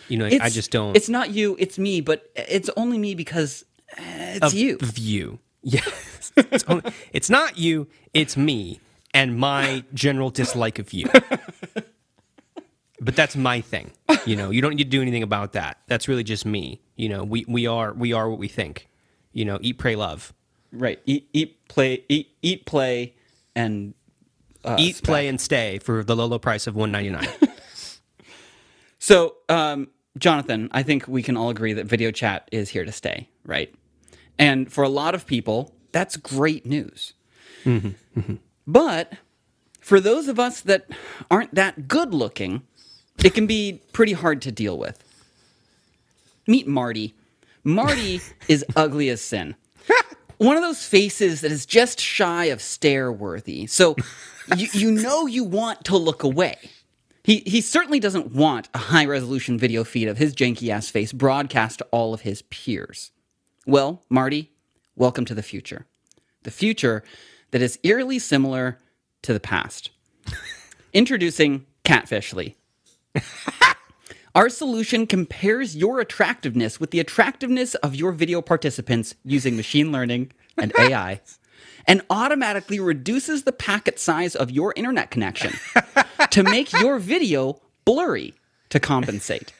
You 0.08 0.18
know, 0.18 0.26
It's, 0.26 0.40
I 0.40 0.50
just 0.50 0.70
don't. 0.70 0.96
It's 0.96 1.08
not 1.08 1.30
you. 1.30 1.56
It's 1.58 1.78
me. 1.80 2.00
But 2.00 2.30
it's 2.36 2.70
only 2.76 2.96
me 2.96 3.14
because 3.16 3.64
uh, 3.98 4.02
it's 4.38 4.46
of 4.46 4.54
you. 4.54 4.78
View. 4.80 5.38
Yes. 5.62 6.32
it's, 6.36 6.64
only, 6.68 6.92
it's 7.12 7.28
not 7.28 7.58
you. 7.58 7.88
It's 8.14 8.36
me 8.36 8.78
and 9.16 9.38
my 9.38 9.82
general 9.94 10.28
dislike 10.28 10.78
of 10.78 10.92
you. 10.92 11.08
but 13.00 13.16
that's 13.16 13.34
my 13.34 13.62
thing. 13.62 13.92
You 14.26 14.36
know, 14.36 14.50
you 14.50 14.60
don't 14.60 14.74
need 14.76 14.84
to 14.84 14.90
do 14.90 15.00
anything 15.00 15.22
about 15.22 15.54
that. 15.54 15.78
That's 15.86 16.06
really 16.06 16.22
just 16.22 16.44
me. 16.44 16.82
You 16.96 17.08
know, 17.08 17.24
we, 17.24 17.44
we 17.48 17.66
are 17.66 17.94
we 17.94 18.12
are 18.12 18.28
what 18.28 18.38
we 18.38 18.48
think. 18.48 18.88
You 19.32 19.46
know, 19.46 19.58
eat, 19.62 19.78
pray, 19.78 19.96
love. 19.96 20.34
Right. 20.70 21.00
Eat, 21.06 21.28
eat, 21.32 21.66
play, 21.68 22.04
eat, 22.10 22.28
eat, 22.42 22.66
play, 22.66 23.14
and 23.54 23.94
uh, 24.64 24.76
eat, 24.78 25.02
play, 25.02 25.28
and 25.28 25.40
stay 25.40 25.78
for 25.78 26.04
the 26.04 26.14
low 26.14 26.26
low 26.26 26.38
price 26.38 26.66
of 26.66 26.76
one 26.76 26.92
ninety 26.92 27.10
nine. 27.10 27.28
So, 28.98 29.36
um, 29.48 29.88
Jonathan, 30.18 30.68
I 30.72 30.82
think 30.82 31.06
we 31.06 31.22
can 31.22 31.36
all 31.36 31.48
agree 31.48 31.72
that 31.74 31.86
video 31.86 32.10
chat 32.10 32.48
is 32.50 32.70
here 32.70 32.84
to 32.84 32.90
stay, 32.90 33.28
right? 33.44 33.72
And 34.36 34.72
for 34.72 34.82
a 34.82 34.88
lot 34.88 35.14
of 35.14 35.26
people, 35.26 35.76
that's 35.92 36.16
great 36.16 36.66
news. 36.66 37.14
But 38.66 39.12
for 39.80 40.00
those 40.00 40.28
of 40.28 40.38
us 40.40 40.60
that 40.62 40.86
aren't 41.30 41.54
that 41.54 41.88
good 41.88 42.12
looking, 42.12 42.62
it 43.22 43.34
can 43.34 43.46
be 43.46 43.80
pretty 43.92 44.12
hard 44.12 44.42
to 44.42 44.52
deal 44.52 44.76
with. 44.76 45.02
Meet 46.46 46.66
Marty. 46.66 47.14
Marty 47.62 48.20
is 48.48 48.64
ugly 48.74 49.08
as 49.08 49.20
sin. 49.20 49.54
One 50.38 50.56
of 50.56 50.62
those 50.62 50.84
faces 50.84 51.40
that 51.40 51.50
is 51.50 51.64
just 51.64 51.98
shy 51.98 52.46
of 52.46 52.60
stare 52.60 53.10
worthy. 53.10 53.66
So 53.66 53.96
you, 54.54 54.68
you 54.72 54.90
know 54.90 55.26
you 55.26 55.44
want 55.44 55.84
to 55.86 55.96
look 55.96 56.22
away. 56.22 56.56
He, 57.24 57.42
he 57.46 57.60
certainly 57.60 57.98
doesn't 57.98 58.32
want 58.32 58.68
a 58.74 58.78
high 58.78 59.06
resolution 59.06 59.58
video 59.58 59.82
feed 59.82 60.08
of 60.08 60.18
his 60.18 60.34
janky 60.34 60.68
ass 60.68 60.90
face 60.90 61.12
broadcast 61.12 61.78
to 61.78 61.86
all 61.90 62.12
of 62.12 62.20
his 62.20 62.42
peers. 62.42 63.10
Well, 63.66 64.02
Marty, 64.10 64.52
welcome 64.94 65.24
to 65.24 65.34
the 65.34 65.42
future. 65.42 65.86
The 66.42 66.50
future 66.50 67.02
that 67.50 67.62
is 67.62 67.78
eerily 67.82 68.18
similar 68.18 68.78
to 69.22 69.32
the 69.32 69.40
past. 69.40 69.90
Introducing 70.92 71.66
Catfishly. 71.84 72.54
Our 74.34 74.50
solution 74.50 75.06
compares 75.06 75.74
your 75.74 75.98
attractiveness 76.00 76.78
with 76.78 76.90
the 76.90 77.00
attractiveness 77.00 77.74
of 77.76 77.94
your 77.94 78.12
video 78.12 78.42
participants 78.42 79.14
using 79.24 79.56
machine 79.56 79.92
learning 79.92 80.32
and 80.58 80.72
AI 80.78 81.20
and 81.86 82.02
automatically 82.10 82.80
reduces 82.80 83.44
the 83.44 83.52
packet 83.52 83.98
size 83.98 84.36
of 84.36 84.50
your 84.50 84.74
internet 84.76 85.10
connection 85.10 85.52
to 86.30 86.42
make 86.42 86.72
your 86.80 86.98
video 86.98 87.60
blurry 87.84 88.34
to 88.68 88.80
compensate. 88.80 89.52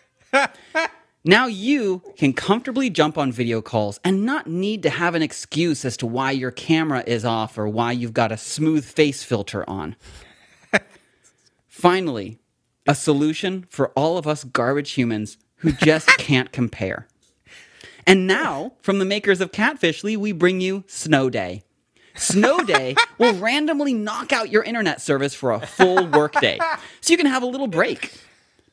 Now 1.28 1.48
you 1.48 2.02
can 2.16 2.32
comfortably 2.32 2.88
jump 2.88 3.18
on 3.18 3.32
video 3.32 3.60
calls 3.60 3.98
and 4.04 4.24
not 4.24 4.46
need 4.46 4.84
to 4.84 4.90
have 4.90 5.16
an 5.16 5.22
excuse 5.22 5.84
as 5.84 5.96
to 5.96 6.06
why 6.06 6.30
your 6.30 6.52
camera 6.52 7.02
is 7.04 7.24
off 7.24 7.58
or 7.58 7.66
why 7.66 7.90
you've 7.90 8.14
got 8.14 8.30
a 8.30 8.36
smooth 8.36 8.84
face 8.84 9.24
filter 9.24 9.68
on. 9.68 9.96
Finally, 11.66 12.38
a 12.86 12.94
solution 12.94 13.66
for 13.68 13.88
all 13.96 14.18
of 14.18 14.28
us 14.28 14.44
garbage 14.44 14.92
humans 14.92 15.36
who 15.56 15.72
just 15.72 16.06
can't 16.18 16.52
compare. 16.52 17.08
And 18.06 18.28
now, 18.28 18.74
from 18.80 19.00
the 19.00 19.04
makers 19.04 19.40
of 19.40 19.50
Catfishly, 19.50 20.16
we 20.16 20.30
bring 20.30 20.60
you 20.60 20.84
Snow 20.86 21.28
Day. 21.28 21.64
Snow 22.14 22.60
Day 22.60 22.94
will 23.18 23.34
randomly 23.34 23.94
knock 23.94 24.32
out 24.32 24.52
your 24.52 24.62
internet 24.62 25.00
service 25.00 25.34
for 25.34 25.50
a 25.50 25.66
full 25.66 26.06
workday, 26.06 26.60
so 27.00 27.12
you 27.12 27.16
can 27.16 27.26
have 27.26 27.42
a 27.42 27.46
little 27.46 27.66
break. 27.66 28.12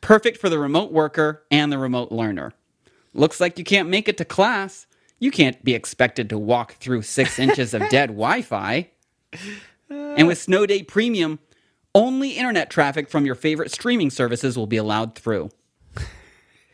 Perfect 0.04 0.38
for 0.38 0.50
the 0.50 0.60
remote 0.60 0.92
worker 0.92 1.44
and 1.50 1.72
the 1.72 1.78
remote 1.78 2.12
learner. 2.12 2.52
Looks 3.14 3.40
like 3.40 3.58
you 3.58 3.64
can't 3.64 3.88
make 3.88 4.10
it 4.10 4.18
to 4.18 4.26
class. 4.26 4.86
You 5.18 5.32
can't 5.32 5.64
be 5.64 5.74
expected 5.74 6.30
to 6.30 6.38
walk 6.38 6.74
through 6.74 7.04
six 7.04 7.40
inches 7.46 7.74
of 7.74 7.88
dead 7.88 8.10
Wi 8.10 8.42
Fi. 8.42 8.90
And 9.90 10.28
with 10.28 10.38
Snow 10.38 10.66
Day 10.66 10.84
Premium, 10.84 11.40
only 11.96 12.32
internet 12.32 12.70
traffic 12.70 13.10
from 13.10 13.26
your 13.26 13.36
favorite 13.36 13.72
streaming 13.72 14.10
services 14.10 14.58
will 14.58 14.68
be 14.68 14.76
allowed 14.76 15.16
through. 15.16 15.52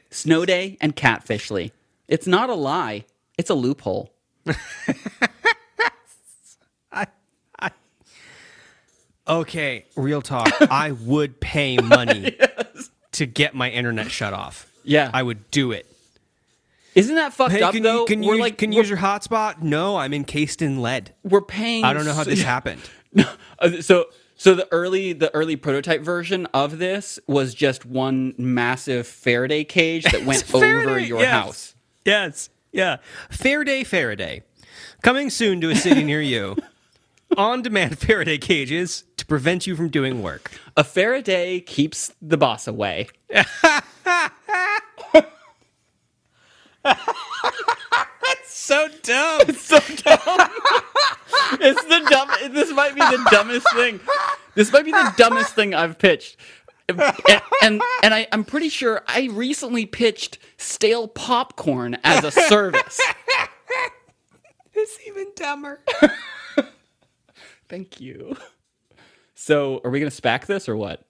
Snow 0.09 0.43
Day 0.43 0.79
and 0.81 0.95
Catfishly. 0.95 1.69
It's 2.07 2.25
not 2.25 2.49
a 2.49 2.55
lie, 2.55 3.05
it's 3.37 3.51
a 3.51 3.55
loophole. 3.55 4.11
Okay, 9.29 9.85
real 9.95 10.23
talk. 10.23 10.49
I 10.71 10.91
would 10.91 11.39
pay 11.39 11.77
money 11.77 12.35
to 13.19 13.25
get 13.25 13.53
my 13.55 13.69
internet 13.69 14.11
shut 14.11 14.33
off. 14.33 14.69
Yeah. 14.83 15.09
I 15.13 15.23
would 15.23 15.49
do 15.51 15.71
it. 15.71 15.85
Isn't 16.95 17.15
that 17.15 17.33
fucked 17.33 17.51
Hey, 17.53 17.61
up 17.61 17.73
can 17.73 17.83
though? 17.83 17.99
you 18.01 18.05
can 18.07 18.23
you 18.23 18.31
use, 18.31 18.39
like 18.41 18.57
can 18.57 18.71
you 18.71 18.79
use 18.79 18.89
your 18.89 18.97
hotspot? 18.97 19.61
No, 19.61 19.95
I'm 19.97 20.13
encased 20.13 20.61
in 20.61 20.81
lead. 20.81 21.13
we're 21.23 21.41
paying 21.41 21.83
I 21.85 21.93
don't 21.93 22.03
know 22.05 22.13
how 22.13 22.23
so- 22.23 22.29
this 22.31 22.41
happened. 22.55 22.81
Uh, 23.59 23.81
so 23.81 24.07
so 24.35 24.55
the 24.55 24.67
early 24.71 25.13
the 25.13 25.33
early 25.35 25.55
prototype 25.55 26.01
version 26.01 26.47
of 26.47 26.79
this 26.79 27.19
was 27.27 27.53
just 27.53 27.85
one 27.85 28.33
massive 28.37 29.05
Faraday 29.07 29.63
cage 29.63 30.03
that 30.05 30.25
went 30.25 30.43
over 30.53 30.99
your 30.99 31.19
yes. 31.21 31.31
house. 31.31 31.75
Yes. 32.05 32.49
Yeah. 32.71 32.97
Faraday 33.29 33.83
Faraday. 33.83 34.41
Coming 35.03 35.29
soon 35.29 35.61
to 35.61 35.69
a 35.69 35.75
city 35.75 36.03
near 36.03 36.21
you. 36.21 36.57
On 37.37 37.61
demand 37.61 37.99
Faraday 37.99 38.39
cages 38.39 39.03
prevent 39.29 39.65
you 39.67 39.75
from 39.75 39.89
doing 39.89 40.21
work. 40.21 40.51
A 40.75 40.83
Faraday 40.83 41.61
keeps 41.61 42.11
the 42.21 42.37
boss 42.37 42.67
away. 42.67 43.07
That's 43.29 43.45
so 48.47 48.87
dumb. 49.03 49.41
It's 49.47 49.61
so 49.61 49.79
dumb. 49.79 50.49
it's 51.61 51.83
the 51.85 52.07
dumb. 52.09 52.29
This 52.53 52.71
might 52.71 52.95
be 52.95 53.01
the 53.01 53.27
dumbest 53.31 53.67
thing. 53.73 53.99
This 54.55 54.71
might 54.73 54.85
be 54.85 54.91
the 54.91 55.13
dumbest 55.17 55.55
thing 55.55 55.73
I've 55.73 55.97
pitched. 55.97 56.37
And 56.87 56.99
and, 57.61 57.81
and 58.03 58.13
I, 58.13 58.27
I'm 58.31 58.43
pretty 58.43 58.69
sure 58.69 59.03
I 59.07 59.29
recently 59.31 59.85
pitched 59.85 60.39
stale 60.57 61.07
popcorn 61.07 61.97
as 62.03 62.23
a 62.23 62.31
service. 62.31 62.99
it's 64.73 64.97
even 65.07 65.27
dumber. 65.35 65.81
Thank 67.69 68.01
you. 68.01 68.35
So, 69.41 69.79
are 69.85 69.89
we 69.89 69.99
gonna 70.01 70.11
spack 70.11 70.47
this 70.47 70.67
or 70.67 70.75
what? 70.75 71.01